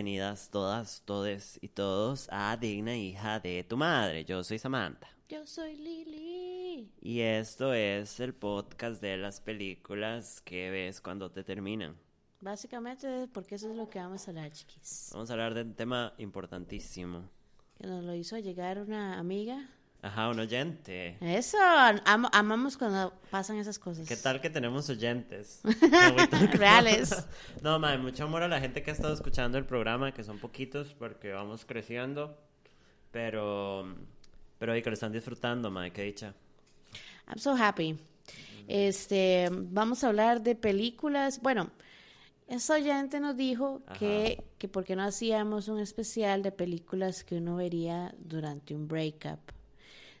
[0.00, 4.24] bienvenidas todas, todes y todos a Digna Hija de tu Madre.
[4.24, 5.06] Yo soy Samantha.
[5.28, 6.90] Yo soy Lili.
[7.02, 11.98] Y esto es el podcast de las películas que ves cuando te terminan.
[12.40, 15.10] Básicamente porque eso es lo que vamos a hablar, chiquis.
[15.12, 17.28] Vamos a hablar de un tema importantísimo.
[17.76, 19.68] Que nos lo hizo llegar una amiga.
[20.02, 21.18] Ajá, un oyente.
[21.20, 24.08] Eso, am- amamos cuando pasan esas cosas.
[24.08, 25.60] ¿Qué tal que tenemos oyentes?
[26.52, 27.26] Reales.
[27.62, 30.38] No, madre, mucho amor a la gente que ha estado escuchando el programa, que son
[30.38, 32.38] poquitos porque vamos creciendo.
[33.10, 33.94] Pero,
[34.58, 36.32] pero y que lo están disfrutando, madre, qué dicha.
[37.28, 37.98] I'm so happy.
[38.68, 41.40] Este, vamos a hablar de películas.
[41.42, 41.70] Bueno,
[42.48, 43.98] esa oyente nos dijo Ajá.
[43.98, 48.88] que, que por qué no hacíamos un especial de películas que uno vería durante un
[48.88, 49.40] breakup.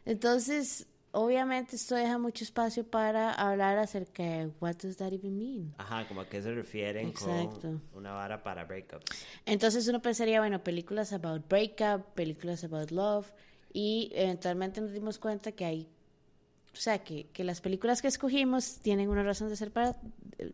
[0.04, 5.74] Entonces, obviamente esto deja mucho espacio para hablar acerca de what does that even mean.
[5.78, 7.60] Ajá, como a qué se refieren Exacto.
[7.60, 9.24] con una vara para breakups.
[9.46, 13.30] Entonces uno pensaría, bueno, películas about breakup, películas about love,
[13.72, 15.88] y eventualmente nos dimos cuenta que hay,
[16.72, 19.96] o sea, que, que las películas que escogimos tienen una razón de ser para,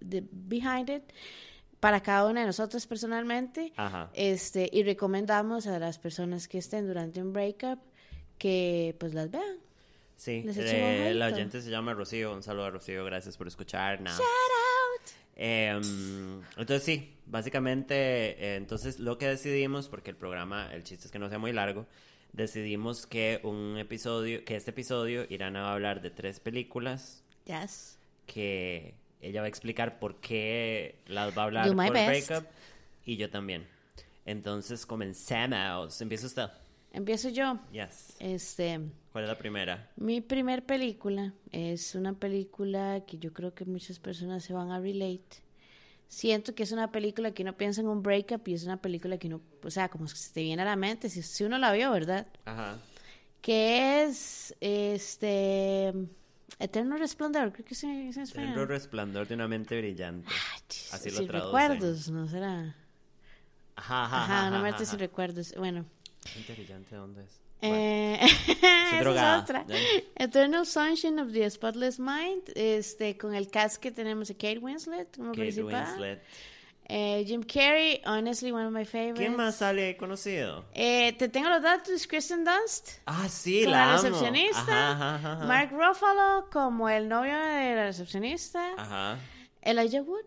[0.00, 1.02] de, behind it,
[1.80, 4.10] para cada una de nosotros personalmente, Ajá.
[4.14, 7.78] este, y recomendamos a las personas que estén durante un breakup
[8.38, 9.56] que pues las vean.
[10.16, 12.32] Sí, eh, la oyente se llama Rocío.
[12.32, 13.98] Un saludo a Rocío, gracias por escuchar.
[14.02, 15.10] Shout out.
[15.38, 21.12] Em, entonces sí, básicamente, eh, entonces lo que decidimos, porque el programa, el chiste es
[21.12, 21.86] que no sea muy largo,
[22.32, 27.98] decidimos que un episodio, que este episodio Irana va a hablar de tres películas Yes.
[28.26, 32.28] que ella va a explicar por qué las va a hablar por best.
[32.28, 32.48] breakup
[33.04, 33.66] y yo también.
[34.24, 36.00] Entonces comencemos.
[36.00, 36.48] Empieza usted.
[36.96, 37.58] Empiezo yo.
[37.72, 38.16] Yes.
[38.20, 38.80] Este,
[39.12, 39.90] ¿Cuál es la primera?
[39.96, 44.80] Mi primer película es una película que yo creo que muchas personas se van a
[44.80, 45.42] relate.
[46.08, 49.18] Siento que es una película que uno piensa en un breakup y es una película
[49.18, 51.70] que uno, o sea, como se te viene a la mente, si, si uno la
[51.72, 52.26] vio, ¿verdad?
[52.46, 52.78] Ajá.
[53.42, 55.92] Que es, este,
[56.58, 58.68] Eterno Resplandor, creo que es es español.
[58.68, 60.28] resplandor de una mente brillante.
[60.30, 61.52] Ay, chis, Así lo sin traducen.
[61.68, 62.74] recuerdos, ¿no será?
[63.74, 65.52] Ajá, ajá, Ajá, ajá, una mente sin recuerdos.
[65.58, 65.84] Bueno.
[66.34, 67.40] Mente brillante, ¿dónde es?
[67.62, 68.18] Eh,
[69.00, 69.64] es otra.
[70.16, 75.16] Eternal Sunshine of the Spotless Mind, este, con el cast que tenemos a Kate Winslet
[75.16, 75.86] como Kate principal.
[75.86, 76.22] Winslet.
[76.88, 79.18] Eh, Jim Carrey, honestly one of my favorites.
[79.18, 80.66] ¿Quién más sale conocido?
[80.72, 84.60] Eh, te tengo los datos, Kristen Dunst, Ah, sí, como la la recepcionista.
[84.92, 85.44] Ajá, ajá, ajá.
[85.46, 89.18] Mark Ruffalo como el novio de la recepcionista, Ajá.
[89.62, 90.24] Elijah Wood.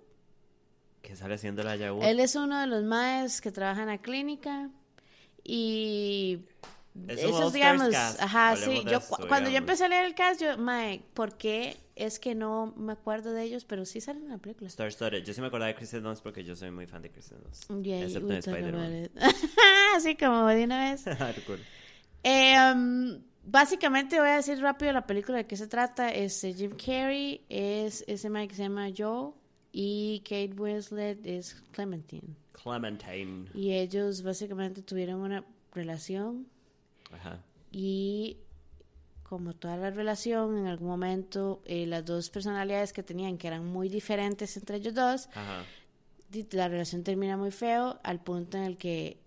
[1.02, 2.02] ¿Qué sale haciendo la Yahoo?
[2.04, 4.70] Él es uno de los maes que trabaja en la clínica
[5.44, 6.40] y
[7.08, 8.22] Es all-stars digamos, cast.
[8.22, 11.38] ajá, Hablemos sí, yo esto, cuando yo empecé a leer el cast, yo, mae, ¿por
[11.38, 13.66] qué es que no me acuerdo de ellos?
[13.66, 14.68] Pero sí salen en la película.
[14.68, 15.24] Star Studded.
[15.24, 17.70] Yo sí me acordaba de Kristen Dunst porque yo soy muy fan de Kristen Dunst.
[17.84, 19.10] Yeah, Excepto en Spider-Man.
[19.96, 21.06] Así como de una vez.
[22.22, 26.10] Eh, um, básicamente voy a decir rápido la película de qué se trata.
[26.10, 29.32] Es eh, Jim Carrey, es ese man que se llama Joe
[29.72, 32.35] y Kate Winslet es Clementine.
[32.52, 33.50] Clementine.
[33.53, 35.44] Y ellos básicamente tuvieron una
[35.74, 36.47] relación
[37.12, 37.44] Ajá.
[37.72, 38.38] y
[39.24, 43.66] como toda la relación, en algún momento eh, las dos personalidades que tenían, que eran
[43.66, 45.63] muy diferentes entre ellos dos, Ajá.
[46.51, 49.19] la relación termina muy feo al punto en el que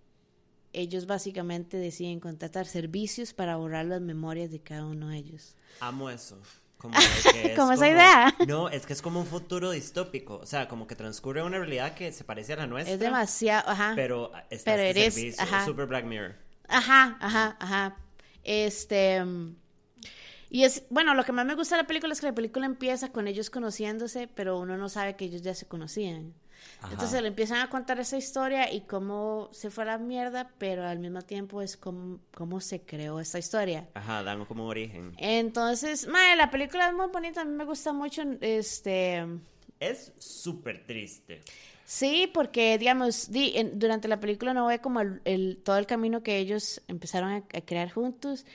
[0.73, 5.55] ellos básicamente deciden contratar servicios para borrar las memorias de cada uno de ellos.
[5.81, 6.39] Amo eso.
[6.83, 8.35] Como, de que es Como esa idea.
[8.47, 10.37] No, es que es como un futuro distópico.
[10.43, 12.93] O sea, como que transcurre una realidad que se parece a la nuestra.
[12.93, 13.93] Es demasiado, ajá.
[13.97, 15.43] Pero está Pero este eres- servicio.
[15.43, 15.65] ajá.
[15.65, 16.35] Super Black Mirror.
[16.69, 17.97] Ajá, ajá, ajá.
[18.45, 19.23] Este.
[20.51, 22.67] Y es, bueno, lo que más me gusta de la película es que la película
[22.67, 26.35] empieza con ellos conociéndose, pero uno no sabe que ellos ya se conocían.
[26.81, 26.93] Ajá.
[26.93, 30.85] Entonces le empiezan a contar esa historia y cómo se fue a la mierda, pero
[30.87, 33.89] al mismo tiempo es cómo, cómo se creó esta historia.
[33.95, 35.13] Ajá, dan como origen.
[35.19, 39.25] Entonces, madre, la película es muy bonita, a mí me gusta mucho, este...
[39.79, 41.43] Es súper triste.
[41.85, 45.87] Sí, porque, digamos, di- en- durante la película no ve como el, el- todo el
[45.87, 48.47] camino que ellos empezaron a, a crear juntos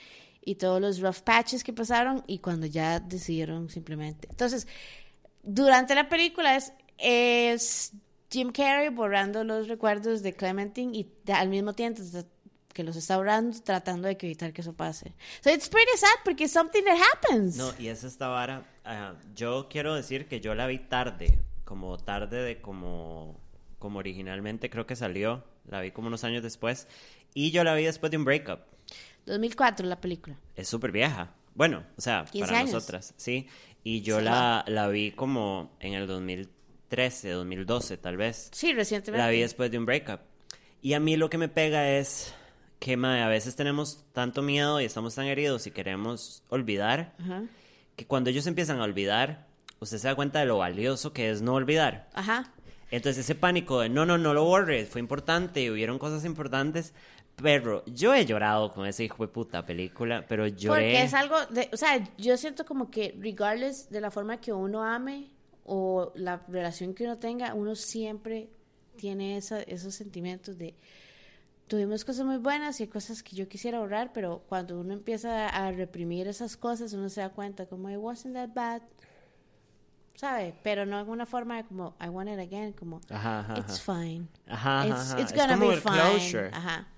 [0.42, 4.26] y todos los rough patches que pasaron y cuando ya decidieron simplemente.
[4.30, 4.66] Entonces,
[5.42, 7.92] durante la película es, es
[8.30, 12.02] Jim Carrey borrando los recuerdos de Clementine y al mismo tiempo
[12.74, 15.14] que los está borrando tratando de evitar que eso pase.
[15.42, 17.56] So it's pretty sad porque it's something that happens.
[17.56, 18.64] No, y es esta vara.
[18.84, 21.38] ah, yo quiero decir que yo la vi tarde.
[21.64, 23.38] Como tarde de como,
[23.78, 25.44] como originalmente creo que salió.
[25.66, 26.86] La vi como unos años después.
[27.34, 28.60] Y yo la vi después de un breakup.
[29.26, 30.38] 2004 la película.
[30.54, 31.34] Es súper vieja.
[31.54, 32.72] Bueno, o sea, 15 para años.
[32.72, 33.48] nosotras, sí.
[33.84, 36.06] Y yo Sí, la, la vi como en el
[36.88, 38.48] 2013, 2012 tal vez.
[38.52, 39.24] Sí, recientemente.
[39.24, 40.20] La vi después de un breakup.
[40.80, 42.34] Y a mí lo que me pega es
[42.78, 47.42] que mae, a veces tenemos tanto miedo y estamos tan heridos y queremos olvidar, Ajá.
[47.96, 49.46] que cuando ellos empiezan a olvidar,
[49.80, 52.08] usted se da cuenta de lo valioso que es no olvidar.
[52.14, 52.52] Ajá.
[52.90, 56.94] Entonces ese pánico de no, no, no lo borres, fue importante y hubieron cosas importantes.
[57.36, 60.82] Pero yo he llorado con ese hijo de puta película, pero lloré.
[60.82, 64.52] Porque es algo, de, o sea, yo siento como que regardless de la forma que
[64.52, 65.30] uno ame
[65.70, 68.48] o la relación que uno tenga, uno siempre
[68.96, 70.74] tiene esa, esos sentimientos de
[71.68, 75.70] tuvimos cosas muy buenas y cosas que yo quisiera ahorrar, pero cuando uno empieza a
[75.70, 78.80] reprimir esas cosas, uno se da cuenta como it wasn't that bad,
[80.14, 80.54] ¿sabe?
[80.62, 83.80] Pero no en una forma de como I want it again, como Ajá, ajá, it's
[83.80, 84.26] fine.
[84.46, 85.94] Ajá, It's, it's Es gonna como be el fine.
[85.94, 86.50] closure.
[86.52, 86.88] Ajá.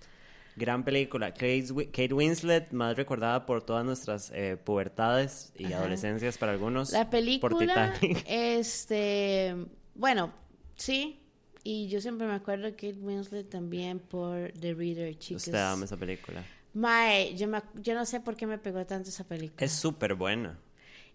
[0.57, 1.33] Gran película.
[1.33, 5.79] Kate, Wi- Kate Winslet, más recordada por todas nuestras eh, pubertades y Ajá.
[5.79, 6.93] adolescencias para algunos.
[6.93, 8.25] La por película, Titanic.
[8.29, 9.55] este,
[9.95, 10.33] bueno,
[10.77, 11.21] sí,
[11.63, 15.47] y yo siempre me acuerdo de Kate Winslet también por The Reader, chicos.
[15.47, 16.45] Usted ama esa película.
[16.73, 19.65] Mae, yo, me yo no sé por qué me pegó tanto esa película.
[19.65, 20.59] Es súper buena.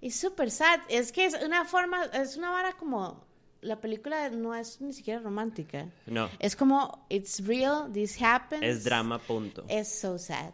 [0.01, 3.24] Es súper sad, es que es una forma, es una vara como,
[3.65, 5.89] la película no es ni siquiera romántica.
[6.05, 8.63] No, Es como, it's real, this happens.
[8.63, 9.65] es drama, punto.
[9.67, 10.51] Es so sad.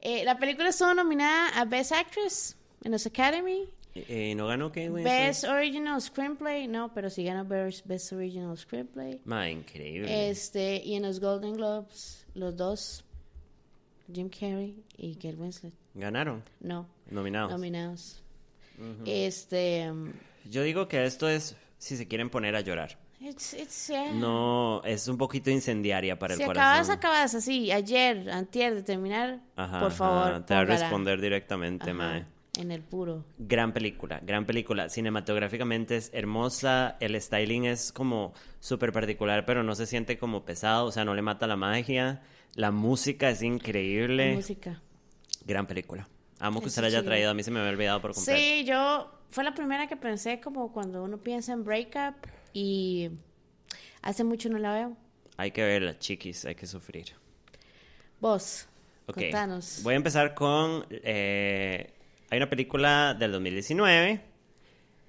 [0.00, 3.68] Eh, la película estuvo nominada a Best Actress en los Academy.
[3.94, 5.12] ¿Y, y no ganó Kate Winslet?
[5.26, 9.20] Best Original Screenplay, no, pero sí ganó Best, Best Original Screenplay.
[9.24, 10.30] Ma, increíble.
[10.30, 13.04] Este, y en los Golden Globes, los dos,
[14.12, 17.50] Jim Carrey y Kate Winslet, Ganaron, no, nominados.
[17.50, 18.22] nominados.
[19.04, 20.12] Este, um,
[20.48, 22.98] Yo digo que esto es si se quieren poner a llorar.
[23.20, 24.12] it's, it's, yeah.
[24.12, 26.96] No, es un poquito incendiaria para si el acabas, corazón.
[26.96, 31.90] acabas así, ayer, antier de terminar, Ajá, por favor, ajá, te va a responder directamente,
[31.90, 32.26] Ajá, mae.
[32.58, 33.24] en el puro.
[33.38, 34.88] Gran película, gran película.
[34.88, 40.86] Cinematográficamente es hermosa, el styling es como súper particular, pero no se siente como pesado,
[40.86, 42.22] o sea, no le mata la magia.
[42.54, 44.30] La música es increíble.
[44.30, 44.82] La música.
[45.44, 46.08] Gran película.
[46.40, 48.38] Amo que usted la haya traído, a mí se me había olvidado por completo.
[48.38, 52.14] Sí, yo fue la primera que pensé como cuando uno piensa en breakup
[52.52, 53.10] y
[54.02, 54.96] hace mucho no la veo.
[55.36, 57.06] Hay que verla, chiquis, hay que sufrir.
[58.20, 58.66] Vos,
[59.06, 59.80] Ok, contanos.
[59.82, 60.86] voy a empezar con...
[60.90, 61.92] eh,
[62.30, 64.20] hay una película del 2019,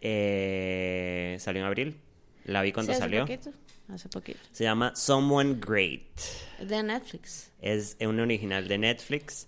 [0.01, 1.97] eh, salió en abril,
[2.45, 3.21] la vi cuando Sí, hace salió.
[3.25, 3.51] Poquito,
[3.89, 4.39] hace poquito.
[4.51, 6.01] Se llama Someone Great.
[6.61, 7.51] De Netflix.
[7.61, 9.47] Es un original de Netflix.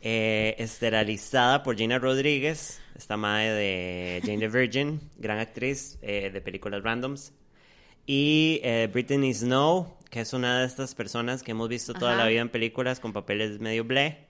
[0.00, 6.40] Eh, esterilizada por Gina Rodríguez, esta madre de Jane the Virgin, gran actriz eh, de
[6.40, 7.32] películas randoms.
[8.06, 12.22] Y eh, Brittany Snow, que es una de estas personas que hemos visto toda Ajá.
[12.24, 14.26] la vida en películas con papeles medio ble.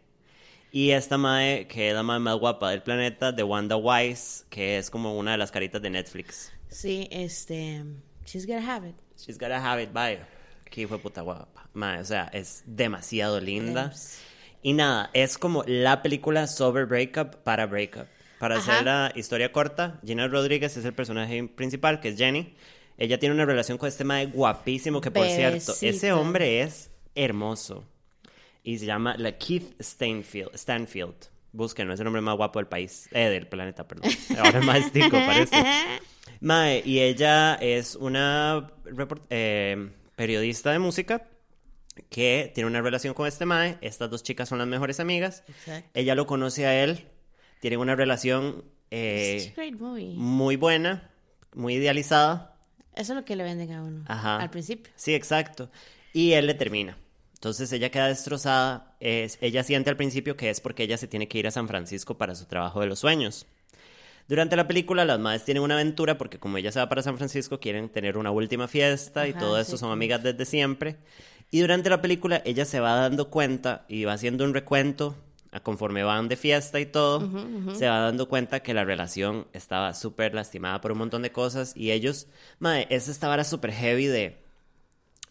[0.72, 4.78] Y esta madre, que es la madre más guapa del planeta, de Wanda Wise, que
[4.78, 6.52] es como una de las caritas de Netflix.
[6.68, 7.84] Sí, este.
[8.24, 8.96] She's gonna have it.
[9.18, 10.20] She's gotta have it, bye.
[10.70, 11.68] Qué fue puta guapa.
[11.72, 13.90] Madre, o sea, es demasiado linda.
[13.90, 14.20] Yes.
[14.62, 18.06] Y nada, es como la película sobre breakup para breakup.
[18.38, 18.72] Para Ajá.
[18.72, 22.54] hacer la historia corta, Gina Rodríguez es el personaje principal, que es Jenny.
[22.98, 27.84] Ella tiene una relación con este mae guapísimo, que por cierto, ese hombre es hermoso.
[28.62, 30.50] Y se llama la Keith Stanfield.
[30.54, 31.14] Stanfield.
[31.52, 33.08] Búsquenlo, es el hombre más guapo del país.
[33.12, 34.10] Eh, del planeta, perdón.
[34.38, 35.56] Ahora es más tico, parece.
[36.40, 38.70] Mae, y ella es una
[39.30, 41.26] eh, periodista de música
[42.10, 43.78] que tiene una relación con este Mae.
[43.80, 45.44] Estas dos chicas son las mejores amigas.
[45.48, 45.90] Exacto.
[45.94, 47.06] Ella lo conoce a él.
[47.60, 49.52] Tienen una relación eh,
[50.16, 51.10] muy buena,
[51.54, 52.56] muy idealizada.
[52.94, 54.04] Eso es lo que le venden a uno.
[54.06, 54.38] Ajá.
[54.38, 54.92] Al principio.
[54.96, 55.70] Sí, exacto.
[56.12, 56.96] Y él le termina.
[57.34, 58.96] Entonces ella queda destrozada.
[59.00, 61.68] Es, ella siente al principio que es porque ella se tiene que ir a San
[61.68, 63.46] Francisco para su trabajo de los sueños.
[64.28, 67.16] Durante la película, las madres tienen una aventura porque como ella se va para San
[67.16, 70.96] Francisco, quieren tener una última fiesta y todo sí, eso son amigas desde siempre.
[71.50, 75.14] Y durante la película, ella se va dando cuenta y va haciendo un recuento
[75.52, 77.30] a conforme van de fiesta y todo,
[77.74, 81.72] se va dando cuenta que la relación estaba súper lastimada por un montón de cosas
[81.74, 82.26] y ellos,
[82.58, 84.42] mae, es esta vara súper heavy de,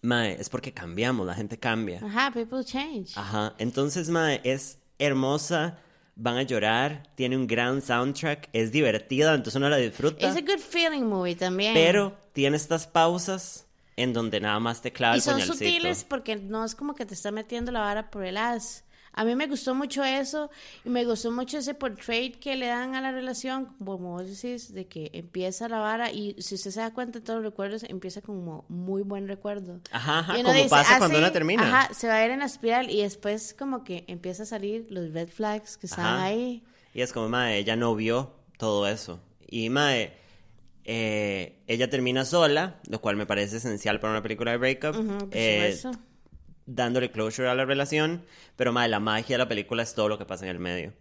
[0.02, 2.00] mae, es porque cambiamos, la gente cambia.
[2.04, 3.12] Ajá, people change.
[3.16, 5.78] Ajá, entonces, mae, es hermosa,
[6.16, 10.42] van a llorar, tiene un gran soundtrack, es divertida, entonces uno la disfruta, Es a
[10.42, 11.74] good feeling movie también.
[11.76, 15.58] pero tiene estas pausas en donde nada más te clava y el son puñalcito.
[15.58, 18.84] sutiles porque no es como que te está metiendo la vara por el as.
[19.18, 20.50] A mí me gustó mucho eso
[20.84, 24.74] y me gustó mucho ese portrait que le dan a la relación, como vos decís,
[24.74, 27.84] de que empieza la vara y si usted se da cuenta de todos los recuerdos,
[27.84, 29.80] empieza como muy buen recuerdo.
[29.92, 31.24] Ajá, ajá, como dice, pasa "Ah, cuando sí".
[31.24, 31.64] una termina.
[31.66, 34.88] Ajá, se va a ir en la espiral y después como que empieza a salir
[34.90, 36.24] los red flags que están Ajá.
[36.26, 36.62] ahí.
[36.94, 39.22] Y es como, mae, ella no vio todo eso.
[39.48, 40.12] Y, mae,
[40.86, 44.96] eh, ella termina sola, lo cual me parece esencial para una película de breakup.
[45.32, 46.00] Eh, supuesto.
[46.68, 48.24] dándole closure a la relación,
[48.56, 50.94] pero mae, la magia de la película es todo lo que pasa en el medio.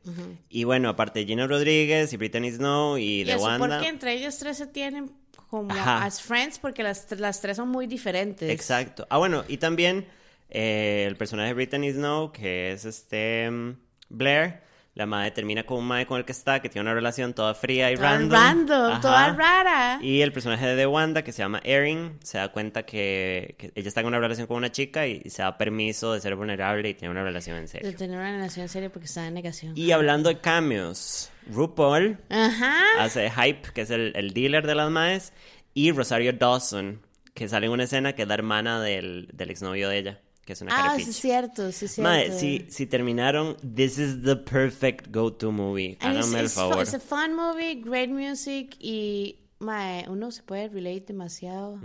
[0.48, 3.68] Y bueno, aparte de Gina Rodríguez y Brittany Snow y, ¿Y de eso Wanda.
[3.68, 5.12] porque entre ellos tres se tienen
[5.48, 6.04] como Ajá.
[6.04, 6.58] as friends?
[6.58, 8.48] Porque las, las tres son muy diferentes.
[8.50, 9.06] Exacto.
[9.10, 10.06] Ah, bueno, y también
[10.50, 13.76] eh, el personaje de Brittany Snow, que es este mm,
[14.08, 14.60] Blair,
[14.94, 17.54] la madre termina con un madre con el que está, que tiene una relación toda
[17.54, 18.30] fría y Toda random.
[18.32, 19.00] random, Ajá.
[19.00, 19.98] toda rara.
[20.00, 23.88] Y el personaje de Wanda, que se llama Erin, se da cuenta que, que ella
[23.88, 26.88] está en una relación con una chica y, y se da permiso de ser vulnerable
[26.90, 27.96] y tiene una relación en De serio.
[27.96, 29.72] tener una relación seria porque está en negación.
[29.76, 32.74] Y hablando de cambios, RuPaul Ajá.
[33.00, 35.32] hace Hype, que es el, el dealer de las madres,
[35.74, 37.00] y Rosario Dawson,
[37.34, 40.52] que sale en una escena que es la hermana del, del exnovio de ella, que
[40.54, 41.10] es una Ah, sí, carepicha.
[41.10, 42.10] es cierto, sí, es cierto.
[42.10, 45.96] Mae, si, si terminaron, this is the perfect go-to movie.
[46.00, 46.82] And Háganme el favor.
[46.82, 51.78] It's a fun movie, great music y mae, uno se puede relate demasiado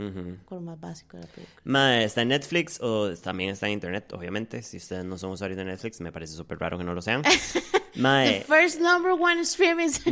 [0.46, 1.62] con lo más básico de la película.
[1.64, 4.62] Mae, está en Netflix o también está en internet, obviamente.
[4.64, 7.22] Si ustedes no son usuarios de Netflix, me parece súper raro que no lo sean.
[8.00, 9.44] The Mae, first number one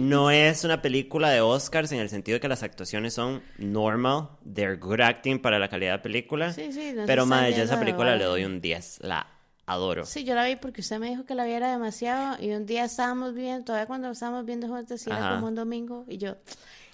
[0.01, 4.27] no es una película de Oscars en el sentido de que las actuaciones son normal,
[4.43, 6.51] they're good acting para la calidad de película.
[6.51, 9.27] Sí, sí, no pero mae, yo a esa película le doy un 10, la
[9.65, 10.05] adoro.
[10.05, 12.83] Sí, yo la vi porque usted me dijo que la viera demasiado y un día
[12.83, 16.35] estábamos viendo, todavía cuando estábamos viendo juntos, y era como un domingo y yo,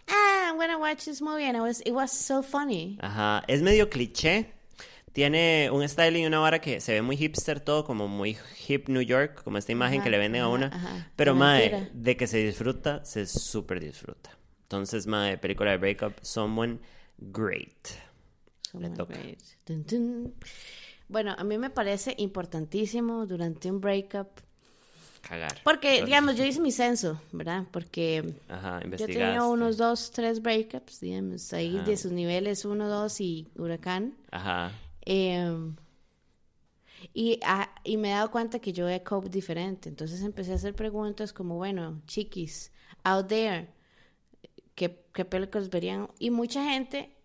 [0.07, 2.99] ah, I'm gonna watch this movie and it was, it was so funny.
[3.01, 4.53] Ajá, es medio cliché.
[5.13, 8.35] Tiene un style y una vara que se ve muy hipster todo, como muy
[8.67, 10.67] hip New York, como esta imagen Ajá, que le venden a una.
[10.67, 11.11] ajá.
[11.15, 11.89] Pero, mae, mentira.
[11.93, 14.31] de que se disfruta, se súper disfruta.
[14.63, 16.79] Entonces, mae, película de breakup, someone
[17.19, 17.89] great.
[18.73, 19.13] Le toca.
[19.13, 19.39] great.
[19.67, 20.33] Dun, dun.
[21.07, 24.29] Bueno, a mí me parece importantísimo durante un breakup,
[25.21, 25.57] Cagar.
[25.63, 27.65] porque, Entonces, digamos, yo hice mi censo, ¿verdad?
[27.71, 33.21] Porque Ajá, yo tenía unos dos, tres breakups, digamos, ahí de sus niveles uno, dos
[33.21, 34.15] y huracán.
[34.31, 34.71] Ajá.
[35.05, 35.75] Em,
[37.13, 39.89] y, ah, y me he dado cuenta que yo he cope diferente.
[39.89, 42.71] Entonces empecé a hacer preguntas como, bueno, chiquis,
[43.03, 43.69] out there,
[44.75, 46.09] ¿qué, qué películas verían?
[46.19, 47.15] Y mucha gente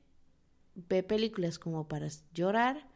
[0.74, 2.86] ve películas como para llorar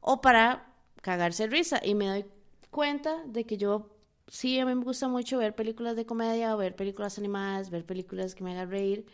[0.00, 1.80] o para cagarse risa.
[1.84, 2.26] Y me doy
[2.70, 3.90] cuenta de que yo,
[4.28, 7.84] sí, a mí me gusta mucho ver películas de comedia o ver películas animadas, ver
[7.86, 9.06] películas que me hagan reír.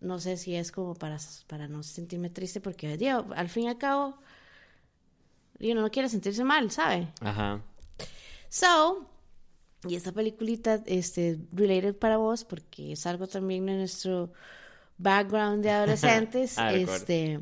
[0.00, 2.88] No sé si es como para, para no sentirme triste porque,
[3.34, 4.18] al fin y al cabo,
[5.58, 7.08] y uno no quiere sentirse mal, ¿sabe?
[7.20, 7.60] Ajá.
[8.48, 9.08] So,
[9.88, 14.32] y esta peliculita, este, related para vos, porque es algo también de nuestro
[14.98, 17.40] background de adolescentes, Ah, este,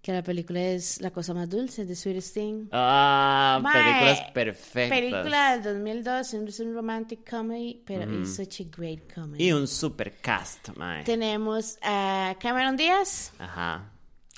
[0.00, 2.68] que la película es La cosa más dulce, The Sweetest Thing.
[2.72, 4.98] Ah, Mae, películas perfectas.
[4.98, 9.44] Película del 2002, es un romantic comedy, pero it's such a great comedy.
[9.44, 11.04] Y un super cast, mae.
[11.04, 13.90] Tenemos a Cameron Díaz, Ajá.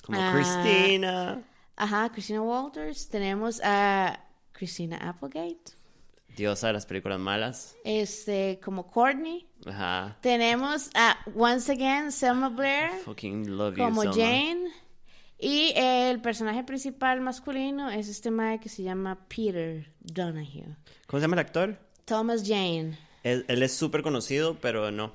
[0.05, 0.33] Como Ah.
[0.35, 1.43] Christina.
[1.82, 5.72] Ajá, Christina Walters, tenemos a Christina Applegate,
[6.37, 7.75] Diosa de las películas malas.
[7.84, 9.46] este, como Courtney.
[9.66, 10.16] Ajá.
[10.22, 14.14] Tenemos a Once Again Selma Blair Fucking love you, como Selma.
[14.16, 14.70] Jane.
[15.38, 20.76] Y el personaje principal masculino es este mae que se llama Peter Donahue.
[21.06, 21.78] ¿Cómo se llama el actor?
[22.04, 22.96] Thomas Jane.
[23.22, 25.12] Él, él es súper conocido, pero no.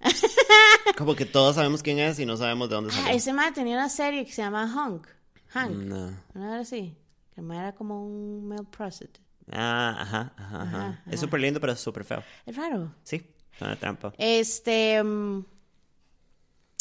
[0.98, 3.16] Como que todos sabemos quién es y no sabemos de dónde Ah, salió.
[3.16, 5.06] ese mae tenía una serie que se llama Hunk.
[5.52, 5.70] Hank.
[5.72, 6.16] No.
[6.34, 6.96] Una hora así.
[7.34, 9.20] Que el era como un male prostitute.
[9.50, 11.02] Ah, ajá, ajá, ajá.
[11.10, 12.22] Es súper lindo, pero es súper feo.
[12.46, 12.94] Es raro.
[13.02, 13.16] Sí,
[13.54, 14.12] es una trampa.
[14.18, 15.02] Este.
[15.02, 15.44] mm,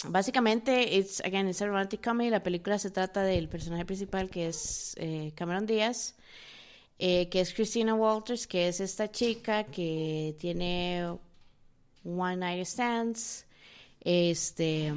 [0.10, 2.30] básicamente, it's, again, it's a romantic comedy.
[2.30, 6.16] La película se trata del personaje principal que es eh, Cameron Díaz,
[7.00, 11.18] eh, que es Christina Walters, que es esta chica que tiene
[12.04, 13.46] one night stands.
[14.02, 14.94] Este.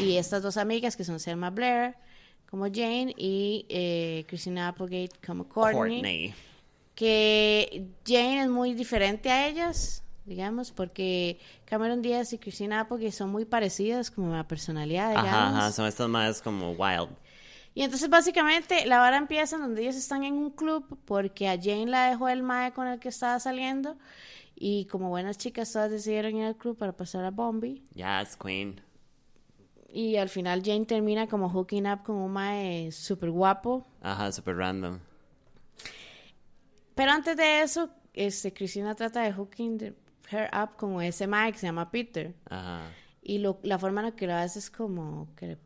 [0.00, 1.96] Y estas dos amigas que son Selma Blair
[2.50, 6.34] como Jane y eh, Christina Applegate como Courtney.
[6.94, 13.30] que Jane es muy diferente a ellas, digamos, porque Cameron Díaz y Christina Applegate son
[13.30, 15.30] muy parecidas como la personalidad, digamos.
[15.30, 17.10] Ajá, ajá, son estas más como wild.
[17.74, 21.56] Y entonces básicamente la vara empieza en donde ellos están en un club porque a
[21.56, 23.96] Jane la dejó el mae con el que estaba saliendo
[24.56, 28.80] y como buenas chicas todas decidieron ir al club para pasar a Bombi Yes, queen.
[29.88, 33.86] Y al final Jane termina como hooking up con un mae súper guapo.
[34.02, 34.98] Ajá, super random.
[36.94, 39.94] Pero antes de eso, este, Cristina trata de hooking the-
[40.30, 42.34] her up con ese mae que se llama Peter.
[42.50, 42.90] Ajá.
[43.22, 45.58] Y lo, la forma en la que lo hace es como que le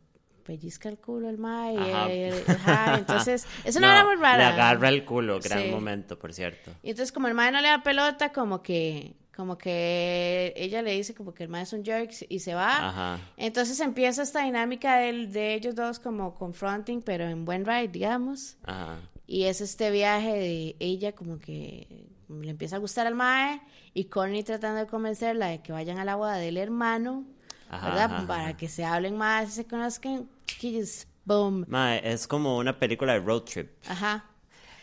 [0.44, 1.76] pellizca el culo al mae.
[2.46, 2.98] Ajá.
[2.98, 4.36] entonces, es una No, hora muy rara.
[4.38, 5.70] Le agarra el culo, gran Sí.
[5.70, 6.70] momento, por cierto.
[6.82, 10.92] Y entonces como el mae no le da pelota, como que como que ella le
[10.92, 12.88] dice como que el mae es un jerk y se va.
[12.88, 13.18] Ajá.
[13.36, 18.56] Entonces empieza esta dinámica del- de ellos dos como confronting, pero en buen ride, digamos.
[18.64, 18.98] Ajá.
[19.26, 23.60] Y es este viaje de ella como que le empieza a gustar al mae
[23.94, 27.24] y Connie tratando de convencerla de que vayan a la boda del hermano,
[27.70, 28.26] Ajá, ¿verdad?
[28.26, 30.28] Para que se hablen más y se conozcan.
[30.46, 31.64] Kiss, boom.
[31.68, 33.70] Mae, es como una película de road trip.
[33.88, 34.26] Ajá.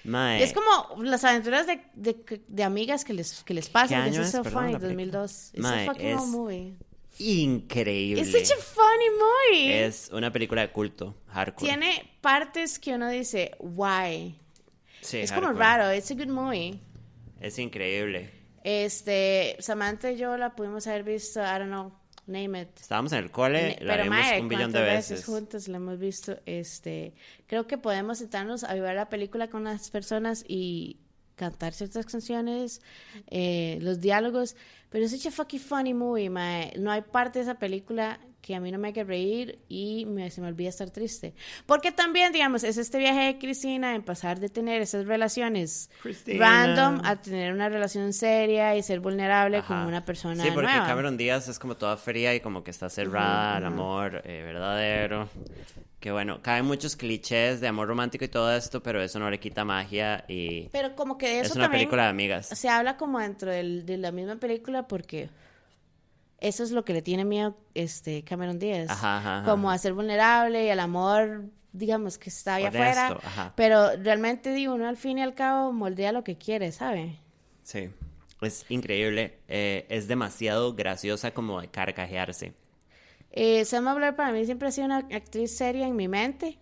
[0.04, 3.90] Mae, Y es como las aventuras de, de, de amigas que les, que les pasan.
[3.90, 4.32] ¿Qué año es es?
[4.34, 5.20] so Perdón, funny, la película.
[5.22, 5.50] 2002.
[5.54, 6.78] It's Mae, a fucking es- movie.
[7.20, 8.22] increíble.
[8.22, 9.84] It's such a funny movie.
[9.86, 11.68] Es una película de culto, hardcore.
[11.68, 14.36] Tiene partes que uno dice, why?
[15.02, 15.66] Sí, es como hardcore.
[15.66, 16.80] raro, it's a good movie.
[17.40, 18.32] Es increíble.
[18.64, 21.92] Este, Samantha y yo la pudimos haber visto, I don't know,
[22.30, 22.70] name it.
[22.80, 25.26] Estábamos en el cole, Ne- la vimos mae, un billón de ¿cuántas veces.
[25.26, 26.38] juntas la hemos visto.
[26.46, 27.14] Este,
[27.48, 30.98] creo que podemos sentarnos a ver la película con las personas y
[31.36, 32.82] cantar ciertas canciones,
[33.28, 34.56] eh, los diálogos,
[34.90, 36.74] pero es such a fucking funny movie, mae.
[36.78, 38.20] No hay parte de esa película
[38.50, 41.36] que a mí no me haga reír y me, se me olvida estar triste.
[41.68, 46.40] Porque también, digamos, es este viaje de Cristina en pasar de tener esas relaciones Cristina.
[46.40, 50.88] random a tener una relación seria y ser vulnerable con una persona Sí, porque nueva.
[50.88, 55.30] Cameron Díaz es como toda fría y como que está cerrada al amor eh, verdadero.
[56.00, 59.40] Que bueno, caen muchos clichés de amor romántico y todo esto, pero eso no le
[59.40, 62.48] quita magia y Pero como que de eso es una también película de amigas.
[62.48, 65.30] se habla como dentro del- de la misma película porque
[66.42, 68.90] eso es lo que le tiene miedo este Cameron Díaz.
[68.90, 69.50] Ajá, ajá, ajá.
[69.52, 73.20] Como a ser vulnerable y al amor, digamos, que está ahí Honesto, afuera.
[73.24, 73.54] ajá.
[73.56, 77.20] Pero realmente, digo, uno al fin y al cabo moldea lo que quiere, ¿sabe?
[77.64, 77.90] Sí,
[78.42, 79.40] es increíble.
[79.48, 82.54] eh, es demasiado graciosa como de carcajearse.
[83.32, 86.58] Eh, Selma Blair para mí siempre ha sido una actriz seria en mi mente.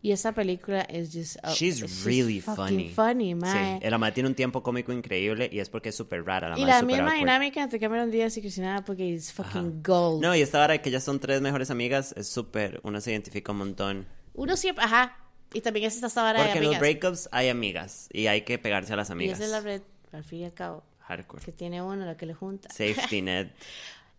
[0.00, 1.38] Y esta película es just...
[1.42, 2.88] oh, She's just really fucking funny.
[2.90, 3.80] funny, mae.
[3.82, 6.50] Sí, la madre tiene un tiempo cómico increíble y es porque es súper rara.
[6.50, 7.18] La y mae la misma awkward.
[7.18, 10.22] dinámica entre Cameron Díaz y Cristina porque es fucking gold.
[10.22, 13.10] No, y esta hora de que ellas son tres mejores amigas es súper, uno se
[13.10, 14.06] identifica un montón.
[14.34, 15.16] Uno siempre, ajá.
[15.52, 18.92] Y también es esta de Porque en los breakups hay amigas y hay que pegarse
[18.92, 19.38] a las Y amigas.
[19.40, 21.44] esa es la red, al fin y al cabo, Hardcore.
[21.44, 22.68] que tiene uno, la que le junta.
[22.68, 23.48] Safety net.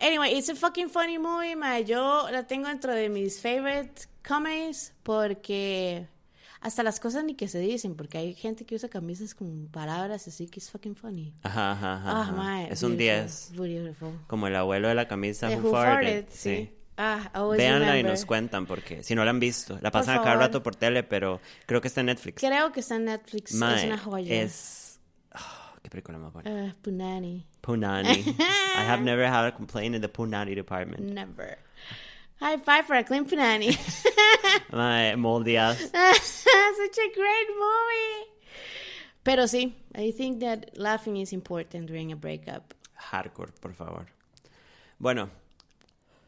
[0.02, 1.80] Anyway, it's a fucking funny movie, ma.
[1.82, 6.08] Yo la tengo dentro de mis favorite comedies porque
[6.62, 10.28] hasta las cosas ni que se dicen, porque hay gente que usa camisas con palabras
[10.28, 11.34] así que es fucking funny.
[11.44, 12.12] Ajá, ajá, ajá.
[12.12, 12.32] Ah, ajá.
[12.34, 13.74] ma, es un beautiful, 10.
[13.76, 14.20] Beautiful.
[14.28, 16.26] Como el abuelo de la camisa De Who, Farted.
[16.26, 16.76] Farted, sí.
[17.02, 18.12] Ah, Véanla y remember.
[18.12, 21.02] nos cuentan porque si no la han visto, la pasan a cada rato por tele,
[21.04, 22.42] pero creo que está en Netflix.
[22.42, 23.54] Creo que está en Netflix.
[23.54, 24.36] Mae, es una joya.
[24.44, 25.00] Es.
[25.32, 26.72] ah, qué película más buena.
[26.72, 27.46] Ah, Punani.
[27.62, 28.10] Punani.
[28.38, 31.00] I have never had a complaint in the Punani department.
[31.14, 31.58] Never.
[32.40, 33.78] High five for a clean Punani.
[34.72, 35.80] Mae, moldeadas.
[35.80, 38.30] Such a great movie.
[39.24, 42.74] Pero sí, I think that laughing is important during a breakup.
[42.96, 44.08] Hardcore, por favor.
[44.98, 45.30] Bueno,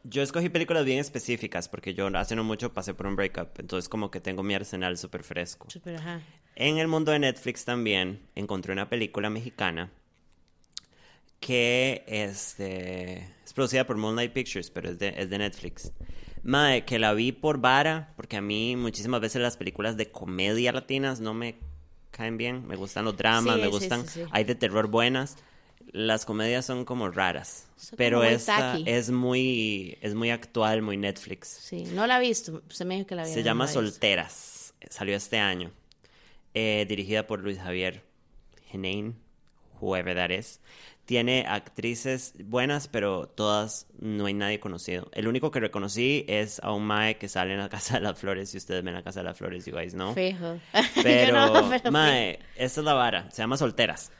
[0.04, 3.88] yo escogí películas bien específicas porque yo hace no mucho pasé por un breakup, entonces
[3.88, 5.70] como que tengo mi arsenal súper fresco.
[5.70, 6.20] Super, ajá.
[6.54, 9.90] En el mundo de Netflix también encontré una película mexicana
[11.40, 15.92] que este, es producida por Moonlight Pictures, pero es de, es de Netflix.
[16.42, 20.72] Mae, que la vi por vara, porque a mí muchísimas veces las películas de comedia
[20.72, 21.56] latinas no me
[22.10, 22.66] caen bien.
[22.66, 24.08] Me gustan los dramas, Sí, me gustan.
[24.08, 24.28] sí, sí.
[24.32, 25.36] Hay de terror buenas.
[25.90, 27.66] Las comedias son como raras.
[27.76, 28.84] Son pero como muy esta tacky.
[28.86, 31.48] es muy, es muy actual, muy Netflix.
[31.48, 32.62] Sí, no la he visto.
[32.70, 34.72] Se me dijo que la había Se llama Solteras.
[34.88, 35.70] Salió este año.
[36.54, 38.02] Eh, dirigida por Luis Javier
[38.70, 39.14] Genain,
[39.78, 40.58] whoever that is.
[41.12, 45.10] Tiene actrices buenas, pero todas no hay nadie conocido.
[45.12, 48.18] El único que reconocí es a un Mae que sale en la Casa de las
[48.18, 48.48] Flores.
[48.48, 50.14] Si ustedes ven la Casa de las Flores, you guys know.
[50.14, 50.58] Fijo.
[51.02, 53.30] Pero, no, pero Mae, esta es la vara.
[53.30, 54.10] Se llama Solteras.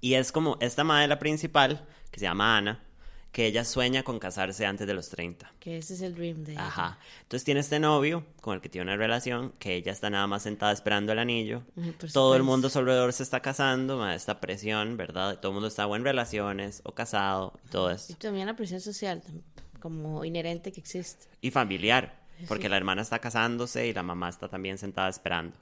[0.00, 2.82] Y es como esta Mae, la principal, que se llama Ana,
[3.32, 5.52] que ella sueña con casarse antes de los 30.
[5.60, 6.66] Que ese es el dream de ella.
[6.66, 6.98] Ajá.
[7.22, 10.42] Entonces tiene este novio con el que tiene una relación, que ella está nada más
[10.42, 11.62] sentada esperando el anillo.
[12.12, 15.38] Todo el mundo a su alrededor se está casando, ma, esta presión, ¿verdad?
[15.40, 18.14] Todo el mundo está o en relaciones o casado y todo Y eso.
[18.18, 19.22] también la presión social,
[19.78, 21.26] como inherente que existe.
[21.40, 25.56] Y familiar, porque la hermana está casándose y la mamá está también sentada esperando.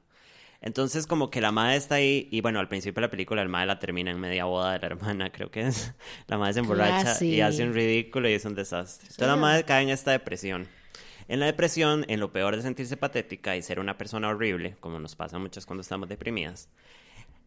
[0.61, 3.49] Entonces como que la madre está ahí y bueno, al principio de la película el
[3.49, 5.95] madre la termina en media boda de la hermana, creo que es.
[6.29, 7.41] La madre se emborracha y Classy.
[7.41, 9.05] hace un ridículo y es un desastre.
[9.05, 10.69] Entonces la madre cae en esta depresión.
[11.29, 14.99] En la depresión, en lo peor de sentirse patética y ser una persona horrible, como
[15.01, 16.69] nos pasa a muchas cuando estamos deprimidas,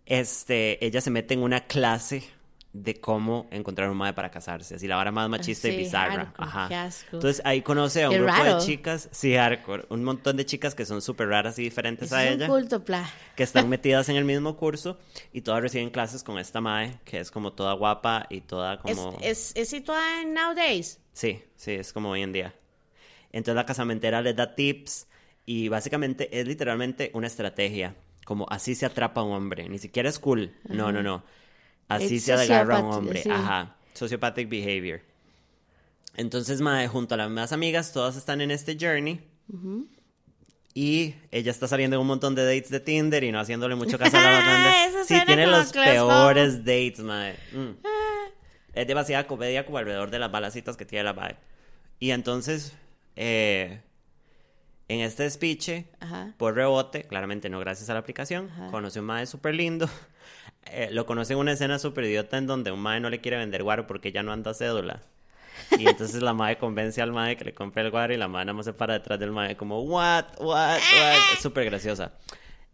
[0.05, 2.23] este, ella se mete en una clase
[2.71, 4.75] de cómo encontrar un madre para casarse.
[4.75, 6.25] Así la vara más machista y sí, bizarra.
[6.27, 6.67] hardcore, Ajá.
[6.67, 7.07] qué asco.
[7.13, 8.55] Entonces ahí conoce a un Qué grupo raro.
[8.59, 12.15] de chicas, sí, hardcore, un montón de chicas que son súper raras y diferentes Eso
[12.15, 13.09] a es ella, un culto, pla.
[13.35, 14.99] que están metidas en el mismo curso
[15.33, 18.97] y todas reciben clases con esta mae, que es como toda guapa y toda Es,
[18.97, 19.17] como...
[19.21, 20.99] es, es situada en Nowadays.
[21.13, 22.53] Sí, sí, es como hoy en día.
[23.31, 25.07] Entonces la casamentera les da tips
[25.45, 27.95] y básicamente es literalmente una estrategia.
[28.25, 29.67] Como así se atrapa a un hombre.
[29.69, 30.53] Ni siquiera es cool.
[30.67, 31.23] No, no, no.
[31.89, 33.21] Así se agarra a un hombre.
[33.23, 33.29] sí.
[33.29, 33.75] Ajá.
[33.93, 35.01] Sociopathic behavior.
[36.15, 39.19] Entonces, mae, junto a las más amigas, todas están en este journey.
[40.73, 43.97] Y ella está saliendo en un montón de dates de Tinder y no haciéndole mucho
[43.97, 44.73] caso a la banda.
[45.05, 47.33] Sí, tiene los peores dates, mae.
[47.51, 47.71] Mm.
[48.73, 51.35] Es demasiada comedia como alrededor de las balacitas que tiene la mae.
[51.99, 52.73] Y entonces,
[53.15, 53.81] eh,
[54.87, 55.87] en este despiche,
[56.37, 58.71] por rebote, claramente no gracias a la aplicación, Ajá.
[58.71, 59.89] conoce un mae súper lindo.
[60.65, 63.37] Eh, lo conoce en una escena súper idiota en donde un mae no le quiere
[63.37, 65.01] vender guaro porque ya no anda cédula.
[65.77, 68.45] Y entonces la mae convence al mae que le compre el guaro y la mae
[68.45, 71.17] nada más se para detrás del mae como, what, what, what.
[71.33, 72.13] Es súper graciosa.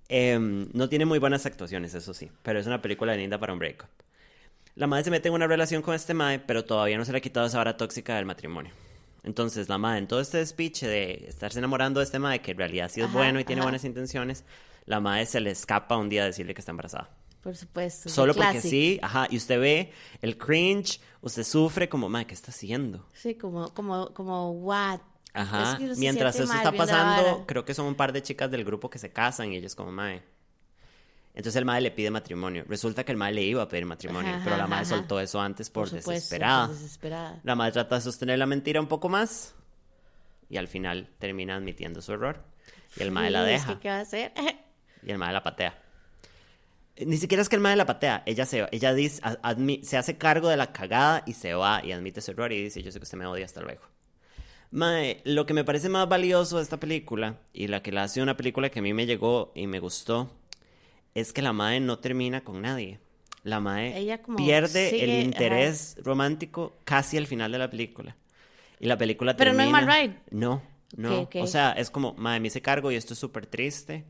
[0.08, 3.60] Em, no tiene muy buenas actuaciones, eso sí, pero es una película linda para un
[3.60, 3.90] breakup.
[4.76, 7.20] La madre se mete en una relación con este mae, pero todavía no se le
[7.20, 8.72] ha quitado esa vara tóxica del matrimonio.
[9.24, 12.58] Entonces, la madre, en todo este speech de estarse enamorando de este mae, que en
[12.58, 13.68] realidad sí es Ajá, bueno y tiene ajá.
[13.68, 14.44] buenas intenciones,
[14.86, 17.10] la madre se le escapa un día a decirle que está embarazada.
[17.46, 18.10] Por supuesto.
[18.10, 18.72] Solo porque classic.
[18.72, 23.08] sí, ajá, y usted ve el cringe, usted sufre como, madre, ¿qué está haciendo?
[23.14, 25.00] Sí, como, como, como, what?
[25.32, 28.66] Ajá, Es que mientras eso está pasando, creo que son un par de chicas del
[28.66, 30.24] grupo que se casan y ellos como, mae.
[31.36, 32.66] Entonces el mae le pide matrimonio.
[32.68, 35.40] Resulta que el mae le iba a pedir matrimonio, Ajá, pero la mae soltó eso
[35.40, 36.66] antes por, supuesto, desesperada.
[36.66, 37.42] por desesperada.
[37.44, 39.54] La madre trata de sostener la mentira un poco más
[40.50, 42.44] y al final termina admitiendo su error.
[42.98, 44.34] Y el mae la deja ¿Qué va a hacer?
[45.04, 45.80] y el mae la patea.
[46.98, 50.18] Ni siquiera es que el mae la patea, ella se ella dice, admi- se hace
[50.18, 53.00] cargo de la cagada y se va y admite su error y dice, yo sé
[53.00, 53.82] que usted me odia, hasta luego.
[54.72, 58.22] Mae, lo que me parece más valioso de esta película y la que la hace
[58.22, 60.32] una película que a mí me llegó y me gustó
[61.16, 63.00] es que la mae no termina con nadie.
[63.44, 68.16] La mae Ella como pierde el sigue, interés romántico casi al final de la película.
[68.80, 69.86] Y la película Pero no es termina...
[69.86, 70.16] mal ride.
[70.32, 70.62] No,
[70.98, 71.22] no.
[71.22, 71.36] Ok, ok.
[71.44, 74.06] O sea, es como, mae, me hice cargo y esto es súper triste.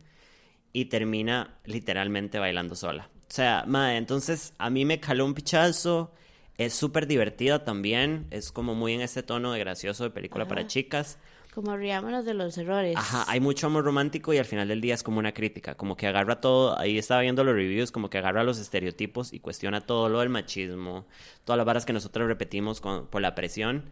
[0.77, 3.09] Y termina literalmente bailando sola.
[3.29, 6.11] O sea, mae, entonces a mí me caló un pichazo.
[6.57, 8.27] Es súper divertida también.
[8.29, 10.67] Es como muy en este tono de gracioso de película para Ajá.
[10.67, 11.17] chicas.
[11.53, 12.97] Como riámonos de los errores.
[12.97, 15.95] Ajá, hay mucho amor romántico y al final del día es como una crítica, como
[15.95, 19.79] que agarra todo, ahí estaba viendo los reviews, como que agarra los estereotipos y cuestiona
[19.79, 21.05] todo lo del machismo,
[21.45, 23.85] todas las varas que nosotros repetimos con- por la presión.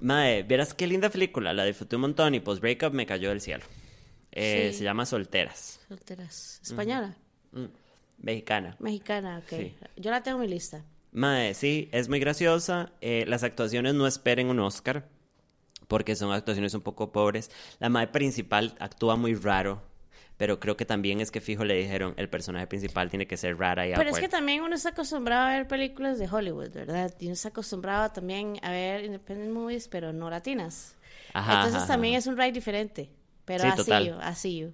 [0.00, 3.42] Mae, vieras qué linda película, la disfruté un montón y post breakup me cayó del
[3.42, 3.64] cielo.
[4.36, 4.78] Eh, Sí.
[4.78, 6.60] Se llama Solteras, Solteras.
[6.62, 7.14] Española.
[7.52, 7.64] Mm,
[8.18, 8.76] mexicana.
[8.80, 9.48] Mexicana, ok.
[9.58, 9.74] Sí.
[9.96, 10.82] Yo la tengo en mi lista.
[11.12, 12.92] Mae, sí, es muy graciosa.
[13.00, 15.08] eh, las actuaciones no esperen un Oscar,
[15.86, 17.50] porque son actuaciones un poco pobres.
[17.78, 19.80] La mae principal actúa muy raro,
[20.36, 23.56] pero creo que también es que fijo le dijeron, el personaje principal tiene que ser
[23.56, 27.14] rara y Pero es que también uno está acostumbrado a ver películas de Hollywood, ¿verdad?
[27.20, 30.96] Y uno está acostumbrado también a ver independent movies, pero no latinas.
[31.32, 32.18] Ajá, Entonces ajá, también ajá.
[32.18, 33.10] es un ride diferente.
[33.44, 34.06] Pero Sí, así total.
[34.06, 34.68] yo, así yo.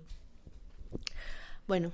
[1.67, 1.93] Bueno,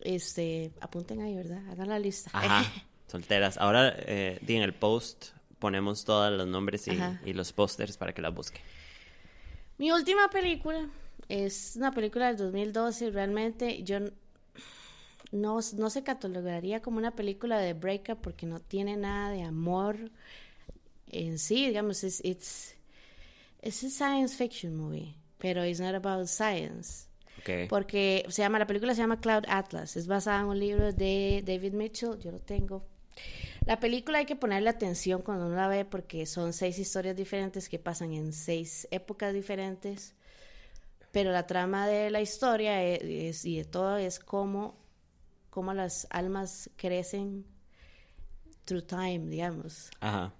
[0.00, 1.62] este, apunten ahí, ¿verdad?
[1.70, 2.30] Hagan la lista.
[2.32, 2.64] Ajá,
[3.06, 3.58] solteras.
[3.58, 5.28] Ahora, eh, di en el post
[5.60, 8.62] ponemos todos los nombres y, los pósters para que las busquen.
[9.78, 10.88] Mi última película
[11.28, 13.10] es una película del 2012.
[13.10, 14.00] Realmente yo
[15.30, 20.10] no, no se catalogaría como una película de breakup porque no tiene nada de amor
[21.08, 21.66] en sí.
[21.66, 22.74] Digamos, es it's,
[23.62, 27.08] it's a science fiction movie, pero it's not about science.
[27.40, 27.68] Ok.
[27.68, 29.96] Porque se llama, la película se llama Cloud Atlas.
[29.96, 32.18] Es basada en un libro de David Mitchell.
[32.20, 32.84] Yo lo tengo.
[33.66, 37.68] La película hay que ponerle atención cuando uno la ve porque son seis historias diferentes
[37.68, 40.14] que pasan en seis épocas diferentes.
[41.12, 44.76] Pero la trama de la historia es, es- y de todo es cómo,
[45.50, 47.44] cómo las almas crecen
[48.64, 49.90] through time, digamos.
[50.00, 50.32] Ajá.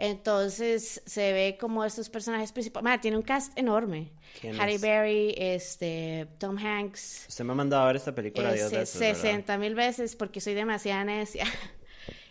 [0.00, 2.84] Entonces se ve como estos personajes principales.
[2.84, 4.12] Madre, tiene un cast enorme.
[4.40, 4.80] ¿Quién Halle es?
[4.80, 7.26] Berry, este, Tom Hanks.
[7.28, 9.20] Usted me ha mandado a ver esta película Dios de Ese, esos, ¿verdad?
[9.20, 11.44] 60 mil veces porque soy demasiada necia.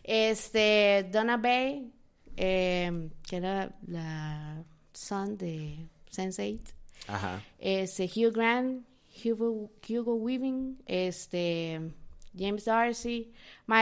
[0.09, 1.91] Este, Donna Bay,
[2.37, 6.61] eh, que era la son de Sense8.
[7.07, 7.43] Ajá.
[7.59, 8.85] Este, Hugh Grant,
[9.25, 11.91] Hugo, Hugo Weaving, este,
[12.37, 13.33] James Darcy.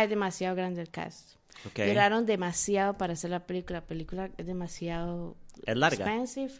[0.01, 1.35] Es demasiado grande el cast.
[1.67, 1.79] Ok.
[1.87, 3.79] Duraron demasiado para hacer la película.
[3.79, 6.05] La película es demasiado Es larga.
[6.05, 6.51] expensive.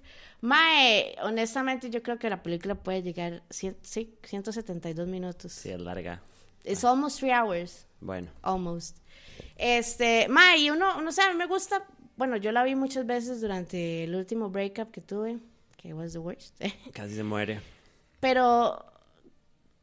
[0.42, 5.52] Mae, honestamente yo creo que la película puede llegar cien- sí, 172 minutos.
[5.54, 6.22] Sí, es larga.
[6.64, 7.86] It's almost three hours.
[8.00, 8.30] Bueno.
[8.42, 8.98] Almost.
[9.58, 11.86] Este, mae, y uno, no sé, a mí me gusta.
[12.18, 15.38] Bueno, yo la vi muchas veces durante el último breakup que tuve,
[15.78, 16.60] que was the worst.
[16.94, 17.60] Casi se muere.
[18.20, 18.84] Pero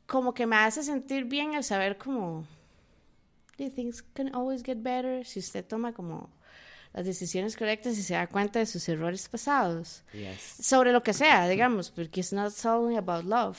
[0.07, 2.45] como que me hace sentir bien el saber como
[3.57, 6.31] things can always get better si usted toma como
[6.93, 10.41] las decisiones correctas y se da cuenta de sus errores pasados Yes.
[10.67, 13.59] sobre lo que sea, digamos, porque it's not only about love.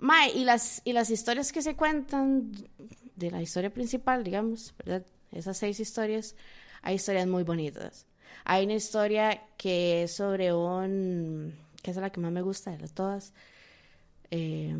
[0.00, 2.52] Mae, y las, y las historias que se cuentan
[3.16, 5.04] de la historia principal, digamos, ¿verdad?
[5.32, 6.36] Esas seis historias,
[6.82, 8.06] hay historias muy bonitas.
[8.44, 12.88] Hay una historia que es sobre un, que es la que más me gusta de
[12.88, 13.32] todas,
[14.30, 14.76] eh,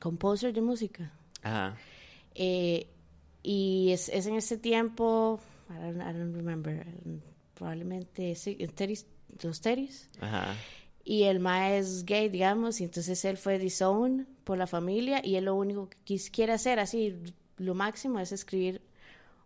[0.00, 1.10] composer de música.
[1.42, 1.76] Ajá.
[2.34, 2.88] Eh,
[3.42, 5.38] y es, es en ese tiempo,
[5.70, 6.86] I don't, I don't remember,
[7.54, 9.06] probablemente sí, Teris-
[9.42, 10.08] los Teris.
[10.20, 10.54] Ajá.
[11.04, 15.36] Y el ma es gay, digamos, y entonces él fue disowned por la familia y
[15.36, 17.14] él lo único que quis- quiere hacer, así,
[17.58, 18.80] lo máximo es escribir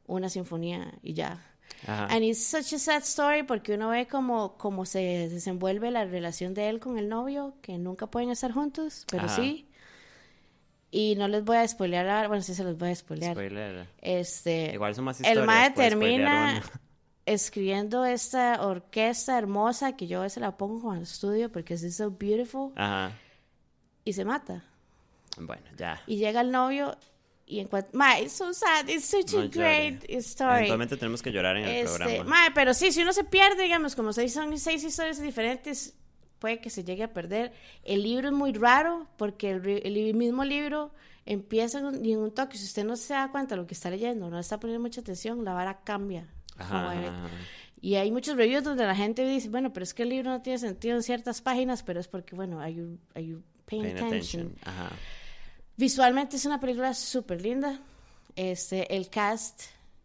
[0.07, 1.44] una sinfonía y ya.
[1.87, 2.07] Ajá.
[2.07, 6.55] And it's such a sad story porque uno ve como, como se desenvuelve la relación
[6.55, 9.37] de él con el novio, que nunca pueden estar juntos, pero Ajá.
[9.37, 9.68] sí.
[10.90, 13.33] Y no les voy a spoilear, ahora, bueno, sí se los voy a spoilear.
[13.35, 13.87] Spoiler.
[14.01, 15.38] Este, Igual son más historias.
[15.38, 16.62] el mae spoilear termina
[17.27, 21.94] escribiendo esta orquesta hermosa que yo a veces la pongo en el estudio porque es
[21.96, 23.12] so beautiful Ajá.
[24.05, 24.64] y se mata.
[25.37, 26.01] Bueno, ya.
[26.07, 26.96] Y llega el novio
[27.44, 27.90] y encuentra...
[27.92, 29.51] Mae, it's so sad, it's such No a llore.
[30.01, 30.57] great story.
[30.57, 32.24] Eventualmente tenemos que llorar en el Este, programa.
[32.24, 35.94] mae, pero sí, si uno se pierde, digamos, como seis, son seis historias diferentes,
[36.38, 37.53] puede que se llegue a perder.
[37.85, 40.92] El libro es muy raro porque el, el mismo libro
[41.27, 42.57] empieza en un, y en un toque.
[42.57, 45.01] Si usted no se da cuenta de lo que está leyendo, no está poniendo mucha
[45.01, 46.27] atención, la vara cambia.
[46.57, 47.29] Ajá.
[47.81, 50.42] Y hay muchos reviews donde la gente dice, bueno, pero es que el libro no
[50.42, 53.96] tiene sentido en ciertas páginas, pero es porque, bueno, are you, are you paying Paying
[53.98, 54.42] attention?
[54.46, 54.59] attention.
[54.64, 54.90] Ajá.
[55.77, 57.81] Visualmente es una película súper linda.
[58.35, 59.62] Este, el cast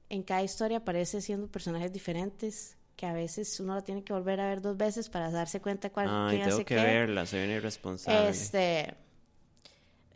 [0.09, 4.39] en cada historia aparece siendo personajes diferentes que a veces uno lo tiene que volver
[4.39, 6.81] a ver dos veces para darse cuenta cuál Ay, quién tengo hace que qué.
[6.81, 8.29] verla, soy un irresponsable.
[8.29, 8.93] Este,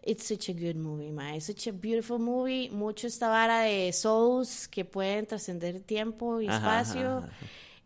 [0.05, 1.35] it's such a good movie, ma.
[1.35, 2.69] It's such a beautiful movie.
[2.69, 7.17] Mucho esta vara de souls que pueden trascender tiempo y Ajá, espacio.
[7.17, 7.29] ajá.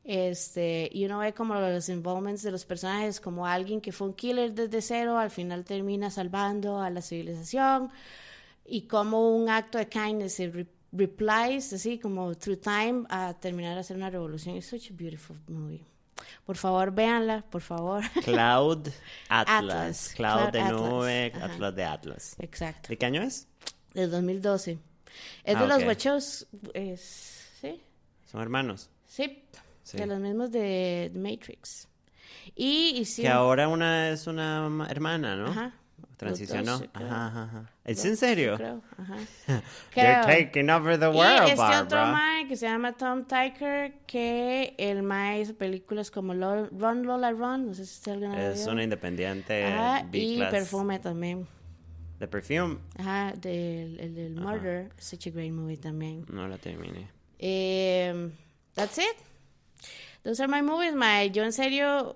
[0.04, 4.14] Este, y uno ve como los involvements de los personajes, como alguien que fue un
[4.14, 7.90] killer desde cero, al final termina salvando a la civilización,
[8.66, 13.82] y como un acto de kindness se replies, así como through time, a terminar a
[13.82, 14.56] hacer una revolución.
[14.58, 15.84] Es such a beautiful movie.
[16.46, 18.04] Por favor, véanla, por favor.
[18.26, 18.88] Cloud
[19.30, 19.48] Atlas.
[19.48, 20.14] Atlas.
[20.16, 21.34] Cloud Cloud de nube.
[21.42, 22.36] Atlas de Atlas.
[22.40, 22.90] Exacto.
[22.90, 23.48] ¿De qué año es?
[23.94, 24.80] Del 2012.
[25.44, 27.82] Es Ah, de los guachos, es, sí,
[28.26, 28.90] Son hermanos.
[29.06, 29.44] sí,
[29.84, 29.98] Sí.
[29.98, 31.88] de los mismos de The Matrix.
[32.56, 35.48] Y, y sí, Que ahora una es una ma- hermana, ¿no?
[35.48, 35.74] Ajá.
[36.18, 36.82] Transicionó.
[36.94, 37.72] Ajá, ajá, ajá.
[37.84, 38.56] ¿Es en serio?
[38.58, 39.16] creo, ajá.
[39.96, 40.26] They're Creo.
[40.26, 42.12] taking over the Y world, este otro Barbara.
[42.12, 47.68] mae que se llama Tom Tyker, que el mae hizo películas como Run Lola Run,
[47.68, 50.40] no sé si usted alguna Es una independiente Ajá, y.
[50.40, 51.48] Perfume también.
[52.20, 52.78] The Perfume.
[53.00, 56.24] Ajá, del, el del Murder, such a great movie también.
[56.30, 57.10] No la terminé.
[57.40, 58.30] Eh,
[58.76, 59.16] that's it.
[60.24, 61.32] Those are my movies, my.
[61.32, 62.16] Yo en serio,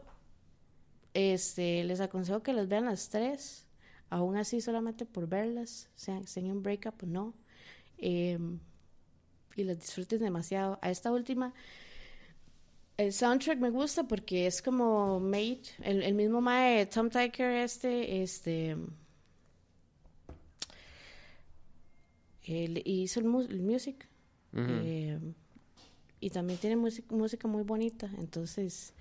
[1.15, 3.64] este, les aconsejo que las vean las tres.
[4.10, 7.34] Aún así, solamente por verlas, sean, sean un breakup o no.
[7.98, 8.38] Eh,
[9.56, 10.78] y las disfruten demasiado.
[10.82, 11.54] A esta última,
[12.98, 18.22] el soundtrack me gusta porque es como made, el, el mismo mae Tom Tyker este,
[18.22, 18.78] este,
[22.44, 24.08] él hizo el, mu- el music.
[24.58, 25.20] Eh,
[26.22, 28.94] y también tiene música muy bonita, entonces...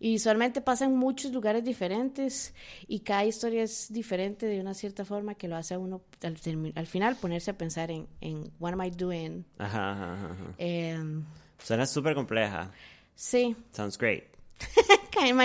[0.00, 2.54] Y visualmente pasa en muchos lugares diferentes
[2.86, 6.36] y cada historia es diferente de una cierta forma que lo hace a uno al,
[6.76, 9.44] al final ponerse a pensar en, en what am I doing.
[9.58, 10.54] Ajá, ajá, ajá.
[10.58, 11.24] Em,
[11.58, 12.70] Suena súper compleja.
[13.16, 14.37] sí, Sounds great.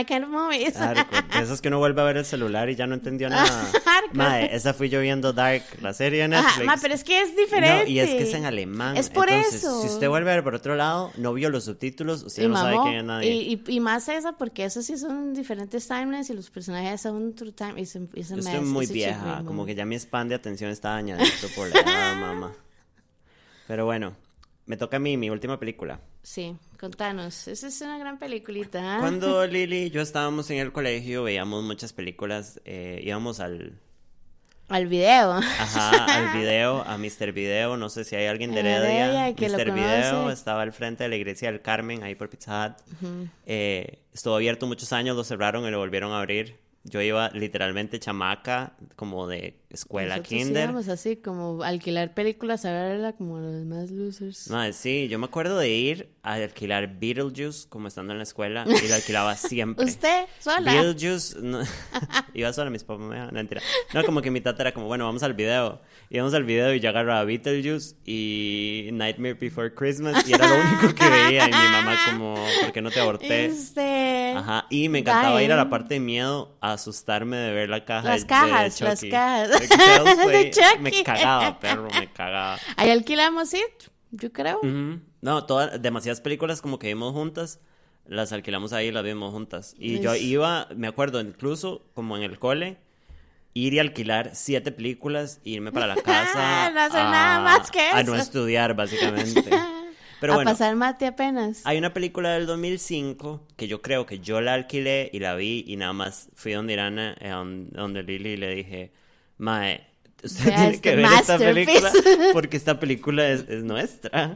[0.06, 0.75] Kind of movies.
[0.75, 1.21] Hardcore.
[1.38, 3.69] De Esas que uno vuelve a ver el celular y ya no entendió nada.
[4.13, 6.58] Mae, esa fui yo viendo Dark, la serie de Netflix.
[6.58, 7.86] Ajá, ma, pero es que es diferente.
[7.86, 8.97] No, y es que es en alemán.
[8.97, 9.82] Es por Entonces, eso.
[9.82, 12.56] Si usted vuelve a ver por otro lado, no vio los subtítulos, usted Y no
[12.58, 13.32] sabe quién es nadie.
[13.32, 17.34] y, y, y más esa, porque eso sí son diferentes timelines y los personajes son
[17.34, 17.82] true time.
[17.82, 20.69] It's a, it's a Yo estoy muy vieja, como que ya mi span de atención
[20.69, 22.53] está dañadito por la edad, mamá.
[23.67, 24.15] Pero bueno,
[24.65, 25.99] me toca a mí, mi última película.
[26.23, 27.47] Sí, contanos.
[27.49, 28.95] Esa es una gran peliculita.
[28.95, 28.99] ¿ah?
[29.01, 33.77] Cuando Lili y yo estábamos en el colegio, veíamos muchas películas, eh, íbamos al,
[34.69, 35.33] Al video.
[35.33, 37.33] ajá, al video, a Mr.
[37.33, 39.05] Video, no sé si hay alguien de Heredia.
[39.05, 39.71] Heredia que lo Mr.
[39.73, 42.97] Video estaba al frente de la iglesia del Carmen, ahí por Pizza Hut.
[43.45, 46.62] Eh, estuvo abierto muchos años, lo cerraron y lo volvieron a abrir.
[46.86, 50.63] Yo iba literalmente chamaca, como de escuela Nosotros kinder.
[50.65, 54.50] íbamos así, como alquilar películas a verla como los demás losers.
[54.74, 58.88] Sí, yo me acuerdo de ir a alquilar Beetlejuice como estando en la escuela y
[58.89, 59.86] lo alquilaba siempre.
[59.86, 60.26] ¿Usted?
[60.39, 60.74] ¿Sola?
[60.74, 61.62] Beetlejuice, no,
[62.34, 63.62] iba sola, mis papás me dejaban, no, mentira.
[63.93, 65.80] No, como que mi tata era como, bueno, vamos al video.
[66.09, 70.93] Íbamos al video y yo agarraba Beetlejuice y Nightmare Before Christmas y era lo único
[70.93, 73.45] que veía y mi mamá como, ¿por qué no te aborté?
[73.45, 74.33] Este...
[74.35, 77.83] Ajá, y me encantaba ir a la parte de miedo a asustarme de ver la
[77.85, 79.09] caja Las de- cajas, de las Chucky.
[79.11, 79.49] cajas.
[80.27, 80.51] De.
[80.51, 80.79] Chucky.
[80.81, 82.57] Me cagaba, perro, me cagaba.
[82.77, 83.61] Ahí alquilamos it,
[84.11, 84.59] yo creo.
[84.61, 84.99] Ujú.
[85.21, 87.59] No, todas, demasiadas películas como que vimos juntas,
[88.05, 89.73] las alquilamos ahí y las vimos juntas.
[89.79, 92.77] Y yo iba, me acuerdo, incluso como en el cole,
[93.53, 96.71] ir y alquilar siete películas, irme para la casa.
[96.71, 98.23] No hacer nada más que A no eso.
[98.23, 99.43] estudiar, básicamente.
[100.19, 101.61] Pero a bueno, pasar mate apenas.
[101.65, 105.65] hay una película del 2005 que yo creo que yo la alquilé y la vi
[105.67, 108.93] y nada más fui donde Irana, eh, don- donde Lili y le dije,
[109.37, 109.85] Mae,
[110.23, 111.81] usted tiene este que ver esta masterpiece".
[111.81, 111.91] película
[112.33, 114.33] porque esta película es, es nuestra.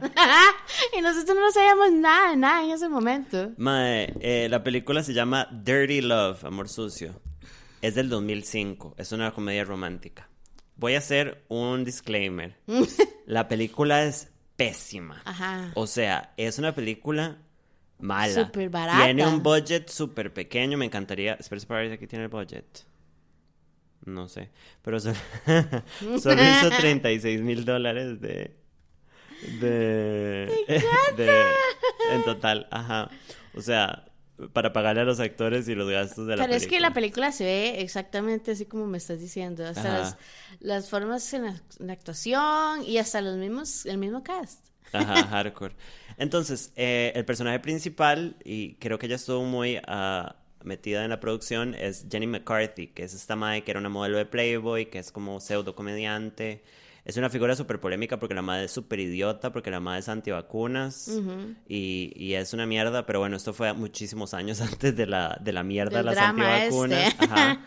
[0.94, 3.52] y nosotros no sabíamos nada, nada en ese momento.
[3.56, 7.18] Mae, eh, la película se llama Dirty Love, Amor Sucio.
[7.80, 10.28] Es del 2005, es una comedia romántica.
[10.76, 12.56] Voy a hacer un disclaimer.
[13.26, 15.22] La película es pésima.
[15.24, 15.70] Ajá.
[15.74, 17.38] O sea, es una película
[17.98, 18.46] mala.
[18.46, 19.04] Súper barata.
[19.04, 20.78] Tiene un budget súper pequeño.
[20.78, 21.34] Me encantaría.
[21.34, 22.84] Espera, espera, ver si aquí tiene el budget.
[24.04, 24.50] No sé.
[24.82, 25.16] Pero solo,
[26.20, 28.56] solo hizo 36 mil dólares de.
[29.60, 30.50] De,
[31.16, 31.42] de.
[32.12, 33.08] En total, ajá.
[33.54, 34.07] O sea,
[34.52, 36.56] para pagarle a los actores y los gastos de la Pero película.
[36.56, 39.66] es que la película se ve exactamente así como me estás diciendo.
[39.66, 40.16] Hasta las,
[40.60, 44.64] las formas en la, en la actuación y hasta los mismos, el mismo cast.
[44.92, 45.74] Ajá, hardcore.
[46.16, 51.20] Entonces, eh, el personaje principal, y creo que ella estuvo muy ah, metida en la
[51.20, 54.98] producción, es Jenny McCarthy, que es esta madre que era una modelo de Playboy, que
[54.98, 56.62] es como pseudo comediante.
[57.08, 60.10] Es una figura súper polémica porque la madre es súper idiota, porque la madre es
[60.10, 61.10] antivacunas
[61.66, 65.52] y, y es una mierda, pero bueno, esto fue muchísimos años antes de la, de
[65.54, 67.08] la mierda de las drama antivacunas.
[67.08, 67.24] este.
[67.30, 67.64] Ajá.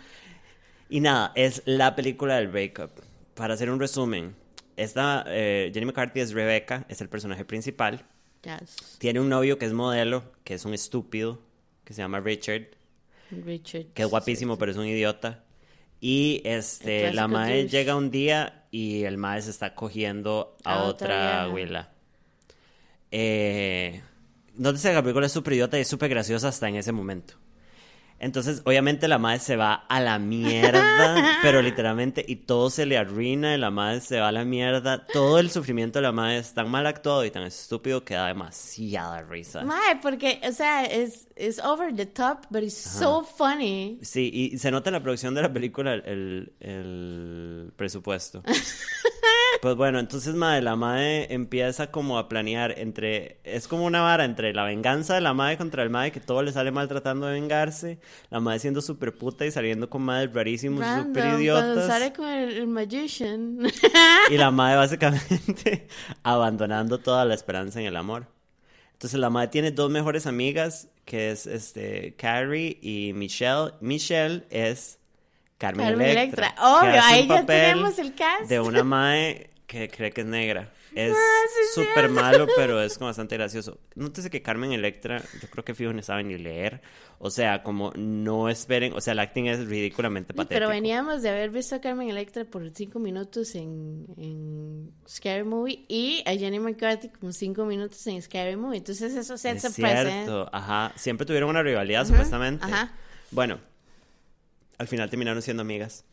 [0.91, 2.91] Y nada, es la película del breakup.
[3.33, 4.35] Para hacer un resumen,
[4.77, 8.05] esta eh, Jenny McCarthy es Rebecca, es el personaje principal.
[8.43, 8.97] Yes.
[8.99, 11.41] Tiene un novio que es modelo, que es un estúpido,
[11.83, 12.67] que se llama Richard,
[13.31, 13.87] Richard.
[13.95, 15.43] que es guapísimo, pero es un idiota.
[16.01, 17.77] Y este, la madre douche.
[17.77, 21.91] llega un día y el madre se está cogiendo a, A otra abuela.
[23.11, 24.01] Eh,
[24.57, 27.35] no sé, la película es súper idiota y es súper graciosa hasta en ese momento.
[28.21, 32.97] Entonces, obviamente la madre se va a la mierda, pero literalmente, y todo se le
[32.97, 35.05] arruina, y la madre se va a la mierda.
[35.07, 38.27] Todo el sufrimiento de la madre es tan mal actuado y tan estúpido que da
[38.27, 39.63] demasiada risa.
[39.63, 43.97] Mae, porque, o sea, es, es over the top, but it's so funny.
[44.03, 48.43] Sí, y se nota en la producción de la película el, el- el presupuesto.
[49.61, 54.25] Pues bueno, entonces madre, la madre empieza como a planear entre, es como una vara
[54.25, 57.27] entre la venganza de la madre contra el madre que todo le sale mal tratando
[57.27, 57.99] de vengarse,
[58.31, 62.57] la madre siendo súper puta y saliendo con madres rarísimos, súper idiotas, sale con el,
[62.57, 63.59] el magician.
[64.31, 65.87] y la madre básicamente
[66.23, 68.25] abandonando toda la esperanza en el amor.
[68.93, 73.73] Entonces la madre tiene dos mejores amigas, que es este Carrie y Michelle.
[73.79, 74.97] Michelle es
[75.59, 76.47] Carmen, Carmen Electra.
[76.47, 76.79] Electra.
[76.79, 78.49] Obvio, ahí ya tenemos el cast.
[78.49, 80.73] De una madre que cree que es negra.
[80.93, 83.79] Es Ah, es súper malo, pero es como bastante gracioso.
[83.95, 86.81] Nótese que Carmen Electra, yo creo que fijo no sabe ni leer.
[87.19, 90.49] O sea, como no esperen, o sea, el acting es ridículamente patético.
[90.55, 95.85] Pero veníamos de haber visto a Carmen Electra por cinco minutos en, en Scary Movie
[95.87, 98.79] y a Jenny McCarthy como cinco minutos en Scary Movie.
[98.79, 100.11] Entonces eso se Es hace presente.
[100.11, 100.91] cierto, ajá.
[100.97, 102.65] Siempre tuvieron una rivalidad, supuestamente.
[102.65, 102.91] ajá.
[103.29, 103.59] Bueno,
[104.77, 106.03] al final terminaron siendo amigas.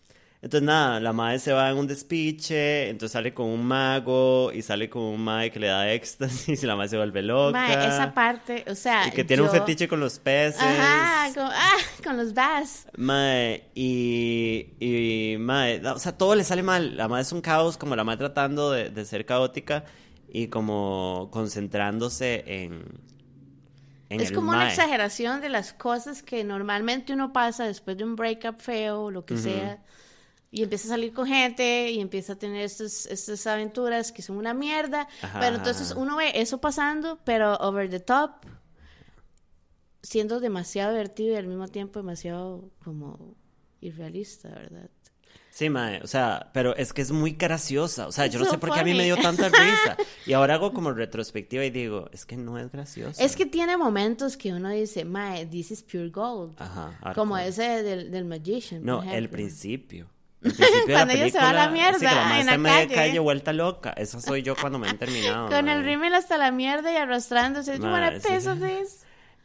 [0.40, 4.62] Entonces, nada, la madre se va en un despiche, entonces sale con un mago y
[4.62, 7.58] sale con un madre que le da éxtasis y la madre se vuelve loca.
[7.58, 9.08] Mae, esa parte, o sea.
[9.08, 10.62] y que tiene un fetiche con los peces.
[10.62, 12.86] Ajá, con, ah, con los bass.
[12.96, 16.96] Mae, y, y mae, o sea, todo le sale mal.
[16.96, 19.84] La madre es un caos, como la madre tratando de, de ser caótica
[20.28, 22.84] y como concentrándose en,
[24.08, 24.68] Es como una mae.
[24.68, 29.24] exageración de las cosas que normalmente uno pasa después de un breakup feo o lo
[29.24, 29.82] que sea.
[30.50, 34.38] Y empieza a salir con gente y empieza a tener estos, estas aventuras que son
[34.38, 35.06] una mierda.
[35.20, 38.30] Ajá, pero entonces uno ve eso pasando, pero over the top,
[40.02, 43.36] siendo demasiado divertido y al mismo tiempo demasiado como
[43.80, 44.88] irrealista, ¿verdad?
[45.50, 48.06] Sí, mae, o sea, pero es que es muy graciosa.
[48.06, 49.06] O sea, yo no So sé por qué a mí me funny.
[49.06, 49.96] dio tanta risa.
[50.24, 53.22] Y ahora hago como retrospectiva y digo, es que no es graciosa.
[53.22, 56.54] Es que tiene momentos que uno dice, mae, this is pure gold.
[56.58, 58.84] Ajá, como ese del, del Magician.
[58.84, 60.08] No, por el principio.
[60.40, 62.94] Cuando ella se va a la película, sí, que la mierda madre en la calle.
[62.94, 63.90] calle vuelta loca.
[63.96, 65.48] Esa soy yo cuando me han terminado.
[65.50, 67.78] Con el rímel hasta la mierda y arrastrándose.
[67.78, 68.98] Wanna sí, sí.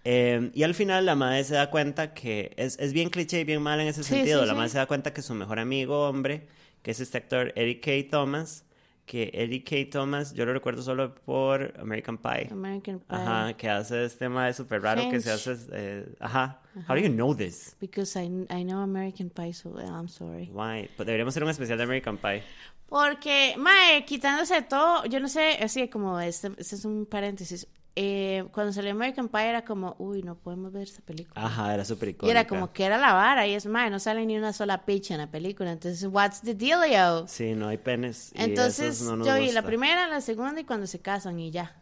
[0.05, 3.43] Eh, y al final la madre se da cuenta que es, es bien cliché y
[3.45, 4.45] bien mal en ese sentido.
[4.45, 6.47] la madre se da cuenta que su mejor amigo hombre,
[6.81, 8.09] que es este actor Eric K.
[8.11, 8.65] Thomas,
[9.05, 9.89] que Eddie K.
[9.91, 12.47] Thomas, yo lo recuerdo solo por American Pie.
[12.51, 13.17] American Pie.
[13.17, 15.55] Ajá, que hace este tema súper raro que se hace.
[15.71, 16.61] eh, ajá.
[16.87, 17.75] How do you know this?
[17.79, 20.49] Because I, I know American Pie so well, I'm sorry.
[20.51, 20.89] Why?
[20.95, 22.43] Pues deberíamos hacer un especial de American Pie.
[22.87, 27.67] Porque, mae, quitándose todo, yo no sé, así como, este, este es un paréntesis.
[27.95, 31.33] Eh, cuando salió American Pie era como, uy, no podemos ver esta película.
[31.45, 32.39] Ajá, era súper y icónica.
[32.39, 35.13] era como que era la vara, y es, mae, no sale ni una sola picha
[35.13, 35.71] en la película.
[35.71, 37.27] Entonces, what's the dealio?
[37.27, 38.31] Sí, no hay penes.
[38.35, 41.51] y Entonces, no nos yo vi la primera, la segunda y cuando se casan y
[41.51, 41.75] ya.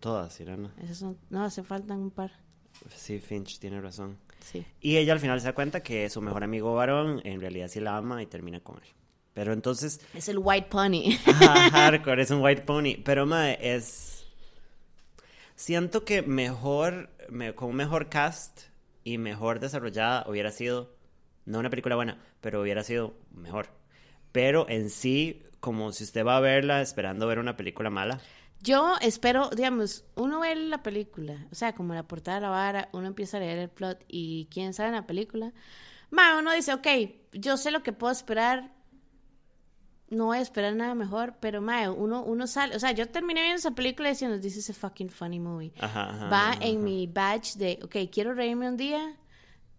[0.00, 0.72] Todas, Irana.
[0.82, 2.30] Esas son, no, hace faltan un par.
[2.94, 4.18] Sí, Finch tiene razón.
[4.40, 4.64] Sí.
[4.80, 7.80] Y ella al final se da cuenta que su mejor amigo varón en realidad sí
[7.80, 8.88] la ama y termina con él.
[9.34, 11.18] Pero entonces, Es el White Pony.
[11.26, 12.96] ajá, hardcore, es un white pony.
[13.04, 14.15] Pero, mae, es...
[15.56, 18.62] Siento que mejor, me- con un mejor cast
[19.04, 20.94] y mejor desarrollada hubiera sido,
[21.46, 23.68] no una película buena, pero hubiera sido mejor.
[24.32, 28.20] Pero en sí, como si usted va a verla esperando ver una película mala,
[28.60, 32.88] Yo espero, digamos, uno ve la película, o sea, como la portada de la vara,
[32.92, 35.52] uno empieza a leer el plot y quién sabe en la película.
[36.10, 36.88] Ma, uno dice, ok,
[37.32, 38.72] yo sé lo que puedo esperar,
[40.10, 43.42] no voy a esperar nada mejor, pero ma, uno, uno sale, o sea, yo terminé
[43.42, 45.72] viendo esa película diciendo, this is a fucking funny movie.
[45.80, 49.16] Ajá, ajá, Va ajá, en mi badge de, ok, quiero reírme un día,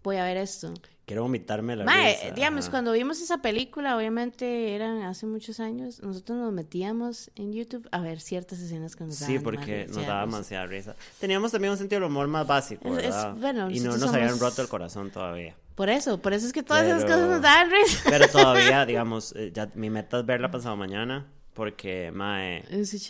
[0.04, 0.74] voy a ver esto.
[1.06, 6.02] quiero vomitarme la Mae, risa, digamos, cuando vimos esa película, obviamente eran hace muchos años,
[6.04, 10.06] nosotros nos metíamos en YouTube a ver ciertas escenas que nos daban Sí, porque nos
[10.06, 10.96] daba demasiada risa.
[11.22, 13.36] Teníamos también un sentido del humor más básico, Es- es- ¿verdad?
[13.36, 15.56] bueno, y no nos habían somos- roto el corazón todavía.
[15.78, 18.10] Por eso, por eso es que todas esas Pero- cosas nos daban risa.
[18.10, 22.64] Pero todavía, digamos, eh, ya mi meta es verla pasado mañana, porque, mae,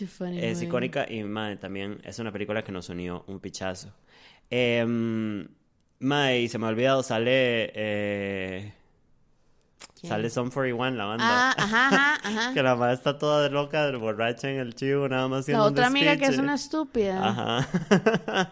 [0.06, 3.94] funny es icónica y, mae, también es una película que nos unió un pichazo.
[4.50, 5.48] Em,
[6.00, 8.74] mae, y se me ha olvidado, sale, eh,
[9.98, 10.10] ¿Quién?
[10.10, 11.24] sale Son 41, la banda.
[11.26, 12.52] Ah, ajá, ajá, ajá.
[12.54, 15.86] Que la madre está toda de loca, borracha en el chivo, nada más La otra
[15.86, 17.26] amiga que es una estúpida.
[17.26, 17.66] Ajá.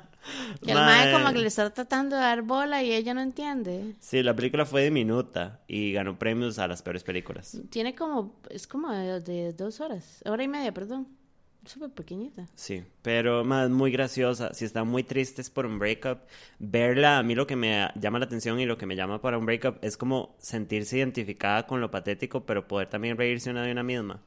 [0.63, 3.95] Que el mae como que le está tratando de dar bola y ella no entiende.
[4.01, 7.61] Sí, la película fue diminuta y ganó premios a las peores películas.
[7.71, 11.09] Tiene como, es como de dos horas, hora y media, perdón.
[11.67, 12.47] Súper pequeñita.
[12.55, 14.55] Sí, pero más muy graciosa.
[14.55, 16.19] Si están muy tristes por un breakup,
[16.61, 19.37] verla, a mí lo que me llama la atención y lo que me llama para
[19.37, 23.73] un breakup es como sentirse identificada con lo patético, pero poder también reírse una de
[23.73, 24.23] una misma.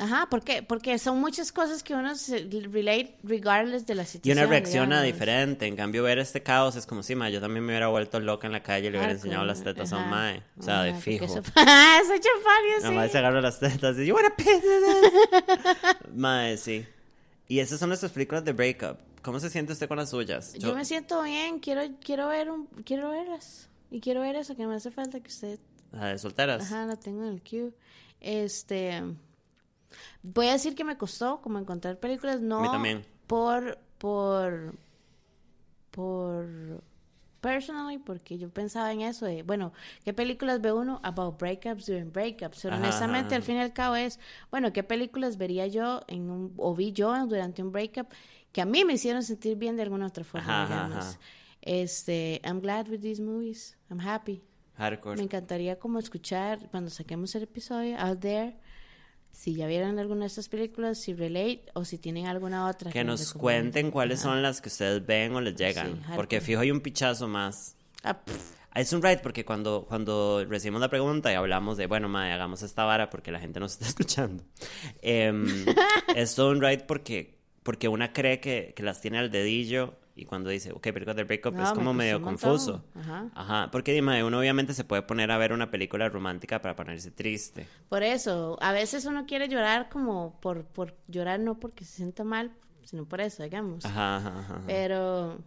[0.00, 0.62] Ajá, ¿por qué?
[0.62, 2.38] Porque son muchas cosas que uno se
[2.72, 4.38] relate regardless de la Y situación.
[4.38, 5.12] una reacciona digamos.
[5.20, 5.66] diferente.
[5.66, 8.46] En cambio, ver este caos es como si, ma, yo también me hubiera vuelto loca
[8.46, 10.42] en la calle y le hubiera enseñado las tetas a un mae.
[10.58, 11.24] O sea, de ajá, fijo.
[11.26, 11.42] Eso...
[11.54, 13.12] Ah, La sí.
[13.12, 16.86] se agarra las tetas y, you wanna piss this?" Mae, sí.
[17.46, 18.96] Y esas son nuestras películas de breakup.
[19.22, 20.54] ¿Cómo se siente usted con las suyas?
[20.54, 23.68] Yo me siento bien, quiero, quiero ver un, quiero verlas.
[23.90, 25.58] Y quiero ver eso, que me hace falta que usted,
[25.92, 26.62] La de solteras.
[26.62, 27.72] ajá, la tengo en el queue.
[28.20, 29.02] Este,
[30.22, 33.04] voy a decir que me costó como encontrar películas, no también.
[33.26, 34.74] por, por,
[35.90, 36.82] por,
[37.40, 39.72] personally, porque yo pensaba en eso de, bueno,
[40.04, 42.60] ¿qué películas ve uno about breakups during breakups?
[42.62, 43.36] Pero Ajá, honestamente, ajá.
[43.36, 44.18] al fin y al cabo es,
[44.50, 48.08] bueno, ¿qué películas vería yo en un, o vi yo durante un breakup
[48.52, 51.18] que a mí me hicieron sentir bien de alguna otra forma, Ajá, digamos?
[51.62, 53.76] Este, I'm glad with these movies.
[53.90, 54.42] I'm happy.
[54.76, 55.16] Hardcore.
[55.16, 58.56] Me encantaría como escuchar cuando saquemos el episodio out there
[59.32, 63.04] si ya vieron alguna de estas películas, si relate o si tienen alguna otra Que
[63.04, 63.70] nos recomienden.
[63.72, 65.96] cuenten cuáles son las que ustedes ven o les llegan.
[66.00, 66.16] hardcore.
[66.16, 67.76] porque fijo hay un pichazo más.
[68.04, 68.18] Ah,
[68.74, 72.62] Es un right porque cuando, cuando recibimos la pregunta y hablamos de, bueno, madre, hagamos
[72.62, 74.44] esta vara porque la gente nos está escuchando.
[75.02, 75.46] em,
[76.16, 80.24] es todo un right porque, porque una cree que, que las tiene al dedillo y
[80.24, 82.84] cuando dice, ok, película del breakup No, es me como costó medio confuso.
[82.94, 83.30] Ajá.
[83.34, 87.10] Ajá, porque dime, uno obviamente se puede poner a ver una película romántica para ponerse
[87.10, 87.66] triste.
[87.88, 92.24] Por eso, a veces uno quiere llorar como por, por llorar, no porque se sienta
[92.24, 92.52] mal,
[92.84, 93.84] sino por eso, digamos.
[93.84, 94.62] Ajá, ajá, ajá.
[94.66, 95.38] Pero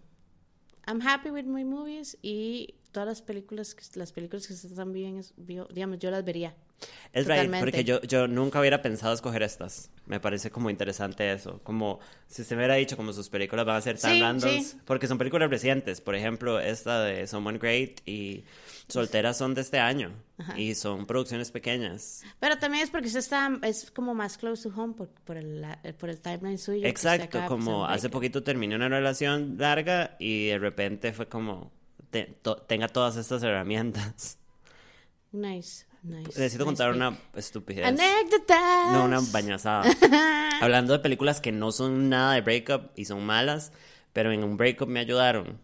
[0.88, 5.34] I'm happy with my movies y todas las películas, las películas que están bien, es-
[5.38, 6.56] vio- digamos, yo las vería.
[7.14, 9.92] Es right, porque yo, yo nunca hubiera pensado escoger estas.
[10.08, 11.60] Me parece como interesante eso.
[11.64, 14.68] Como si se me hubiera dicho como sus películas van a ser tan Sí, randoms.
[14.70, 14.78] sí.
[14.86, 16.02] Porque son películas recientes.
[16.02, 18.44] Por ejemplo, esta de Someone Great y
[18.88, 20.12] Solteras son de este año.
[20.58, 22.24] Y son producciones pequeñas.
[22.40, 25.66] Pero también es porque usted está, es como más close to home por, por, el,
[26.00, 26.88] por el timeline suyo.
[26.88, 31.72] Exacto, de como hace poquito terminé una relación larga y de repente fue como,
[32.10, 34.40] te- to- tenga todas estas herramientas.
[35.32, 36.28] Nice, nice.
[36.40, 36.96] Necesito nice contar pick.
[36.98, 37.86] una estupidez.
[37.86, 38.92] Anécdotas.
[38.92, 39.84] No, una bañazada.
[40.62, 43.72] Hablando de películas que no son nada de breakup y son malas,
[44.14, 45.60] pero en un breakup me ayudaron.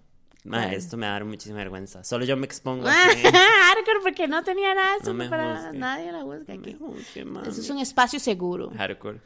[0.46, 0.74] Ma, ¿Cuál?
[0.74, 2.04] esto me da muchísima vergüenza.
[2.06, 3.08] Solo yo me expongo Ah.
[3.74, 5.78] Hardcore, porque no tenía nada No me para juzgue.
[5.78, 6.74] nadie la me aquí.
[6.80, 7.26] juzgue.
[7.46, 8.72] Eso es un espacio seguro.
[8.76, 9.20] Hardcore.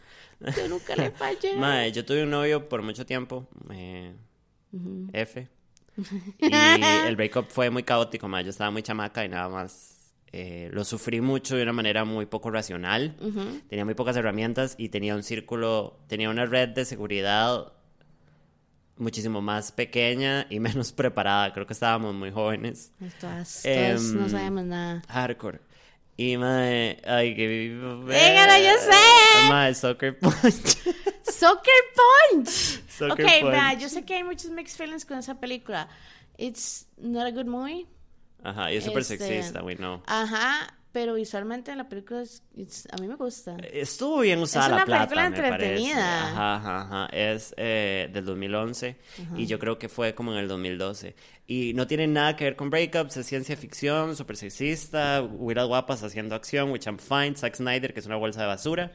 [0.58, 1.54] Yo nunca le fallé.
[1.58, 4.14] Mae, yo tuve un novio por mucho tiempo, eh,
[5.14, 5.48] F.
[6.40, 6.52] Y
[7.08, 8.44] el breakup fue muy caótico, mae.
[8.44, 9.93] Yo estaba muy chamaca y nada más
[10.36, 13.16] eh, lo sufrí mucho de una manera muy poco racional.
[13.70, 17.72] Tenía muy pocas herramientas y tenía un círculo, tenía una red de seguridad
[18.98, 21.54] muchísimo más pequeña y menos preparada.
[21.54, 22.92] Creo que estábamos muy jóvenes.
[23.20, 25.04] Todas, todas Em, no sabemos nada.
[25.08, 25.60] Hardcore.
[26.18, 27.48] Y mae, ay, que
[28.06, 29.50] Venga, yo sé.
[29.50, 30.34] Mae, Soccer Punch.
[31.32, 31.74] Soccer
[32.32, 32.50] Punch.
[32.90, 33.80] Soccer ok, Punch.
[33.80, 35.88] yo sé que hay muchos mixed feelings con esa película.
[36.38, 37.88] It's not a good movie.
[38.44, 40.02] Ajá, y es súper Este, sexista, we know.
[40.06, 43.56] Ajá, pero visualmente la película es, it's- a mí me gusta.
[43.72, 45.74] Estuvo bien usada Es la plata, película me parece.
[45.74, 46.24] entretenida.
[46.28, 47.06] Ajá, ajá, ajá.
[47.12, 48.98] Es eh, del 2011
[49.38, 51.16] y yo creo que fue como en el 2012.
[51.48, 56.04] Y no tiene nada que ver con breakups, es ciencia ficción, súper sexista, huiras guapas
[56.04, 58.92] haciendo acción, which I'm fine, Zack Snyder, que es una bolsa de basura.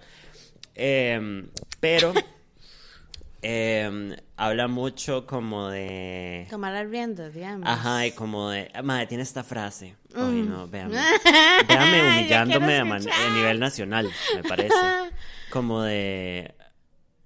[0.74, 1.48] Em,
[1.80, 2.12] pero
[3.42, 6.46] em, habla mucho como de...
[6.50, 7.68] Tomar las riendas, digamos.
[7.68, 8.70] Ajá, y como de...
[8.82, 9.96] Madre, tiene esta frase.
[10.14, 10.48] Mm.
[10.48, 10.96] no, véame.
[11.68, 14.74] Véame humillándome a nivel nacional, me parece.
[15.50, 16.54] Como de...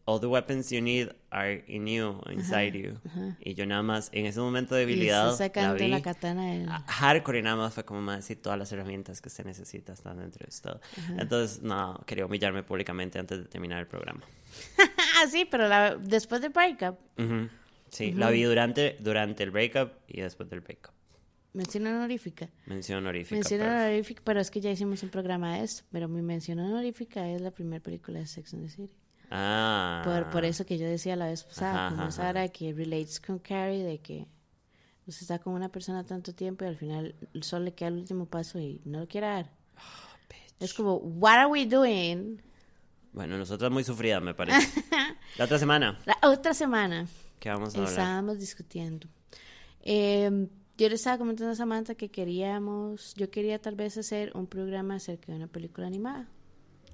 [0.05, 2.99] All the weapons you need are in you, inside you.
[3.41, 5.89] Y yo nada más, en ese momento de debilidad, la vi.
[5.89, 6.69] la katana del...
[6.69, 9.93] Ah, Hardcore y nada más fue como más decir todas las herramientas que se necesita
[9.93, 10.73] están dentro de usted.
[11.19, 14.23] Entonces, no, quería humillarme públicamente antes de terminar el programa.
[14.79, 17.49] Ah, sí, pero la- después de breakup, Ujú.
[17.91, 20.91] Sí, la vi durante, durante el breakup y después del breakup.
[21.53, 22.49] mención honorífica.
[22.67, 23.37] Mención honorífica.
[23.37, 25.85] Mención pero- honorífica, pero es que ya hicimos un programa de esto.
[25.93, 28.93] Pero mi mención honorífica es la primera película de Sex and the City.
[29.35, 30.03] Ah.
[30.05, 33.83] Por, por eso que yo decía la vez pasada, como Sara, que relates con Carrie,
[33.83, 34.27] de que
[35.07, 38.27] usted está con una persona tanto tiempo y al final solo le queda el último
[38.27, 39.51] paso y no lo quiere dar.
[39.79, 42.43] Oh, es como, what are we doing?
[43.15, 44.83] Bueno, nosotras muy sufridas, me parece.
[45.39, 47.07] La otra semana, La otra semana
[47.41, 47.91] ¿qué vamos a hablar?
[47.91, 49.09] estábamos discutiendo.
[49.81, 54.47] Eh, yo le estaba comentando a Samantha que queríamos, yo quería tal vez hacer un
[54.47, 56.29] programa acerca de una película animada.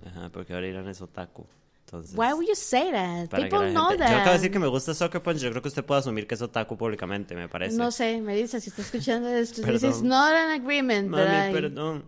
[0.07, 1.47] Ajá, porque ahora Irán es otaku.
[1.89, 3.30] Entonces, Why would you say that?
[3.30, 4.11] People la know gente- that.
[4.11, 5.39] Yo acabo de decir que me gusta Soccer Punch.
[5.39, 7.78] Yo creo que usted puede asumir que es otaku públicamente, me parece.
[7.78, 9.72] No sé, me dice, si está escuchando esto, Perdón.
[9.91, 11.09] dices, not an agreement.
[11.09, 12.05] Mami, I- perdón.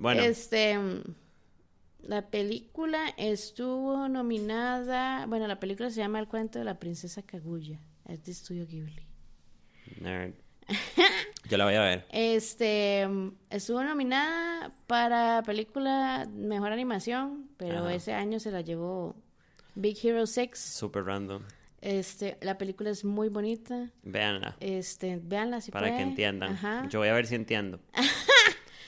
[0.00, 0.76] Bueno, Este,
[2.02, 7.78] la película estuvo nominada, bueno, la película se llama El cuento de la princesa Kaguya,
[8.08, 9.06] es de Estudio Ghibli.
[10.00, 10.34] nerd.
[11.50, 12.06] Yo la voy a ver.
[12.10, 13.08] Este,
[13.50, 17.94] estuvo nominada para película Mejor Animación, pero Ajá.
[17.94, 19.16] ese año se la llevó
[19.74, 20.56] Big Hero 6.
[20.56, 21.42] Super random.
[21.80, 23.90] Este, la película es muy bonita.
[24.04, 24.56] Véanla.
[24.60, 26.52] Este, véanla si Para que entiendan.
[26.52, 26.86] Ajá.
[26.88, 27.80] Yo voy a ver si entiendo.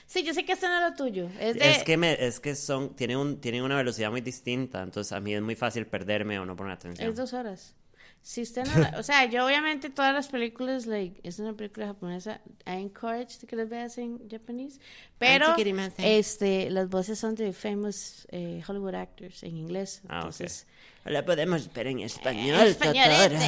[0.05, 1.31] Sí, yo sé que esto no es lo tuyo.
[1.41, 1.71] Es, de...
[1.71, 5.21] Es que me, es que son, tienen un, tienen una velocidad muy distinta, entonces a
[5.21, 7.09] mí es muy fácil perderme o no poner atención.
[7.09, 7.75] Es dos horas.
[8.23, 12.41] Si usted no O sea, yo obviamente todas las películas, like, es una película japonesa,
[12.67, 14.81] I encourage que las veas en japonés,
[15.19, 15.55] pero
[15.99, 20.03] este, las voces son de famous eh, Hollywood actors en inglés.
[20.09, 20.19] Ah.
[20.19, 20.67] Entonces,
[21.05, 22.77] La podemos ver en español.
[22.77, 22.95] Totoro.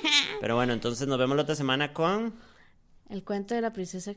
[0.40, 2.34] Pero bueno, entonces nos vemos la otra semana con...
[3.08, 4.14] el cuento de la princesa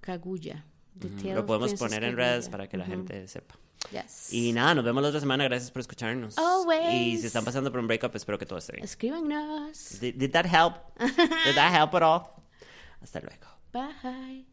[0.00, 0.64] Kaguya.
[1.00, 2.92] The Tale Lo podemos poner en redes para que la Ujú.
[2.92, 3.56] gente sepa.
[3.90, 4.32] Yes.
[4.32, 5.44] Y nada, nos vemos la otra semana.
[5.44, 6.36] Gracias por escucharnos.
[6.38, 6.90] Always.
[6.92, 8.84] Y si están pasando por un breakup, espero que todo esté bien.
[8.84, 10.00] Escríbanos.
[10.00, 10.74] Did, did that help?
[10.98, 12.22] Did that help at all?
[13.02, 13.46] Hasta luego.
[13.72, 14.46] Bye.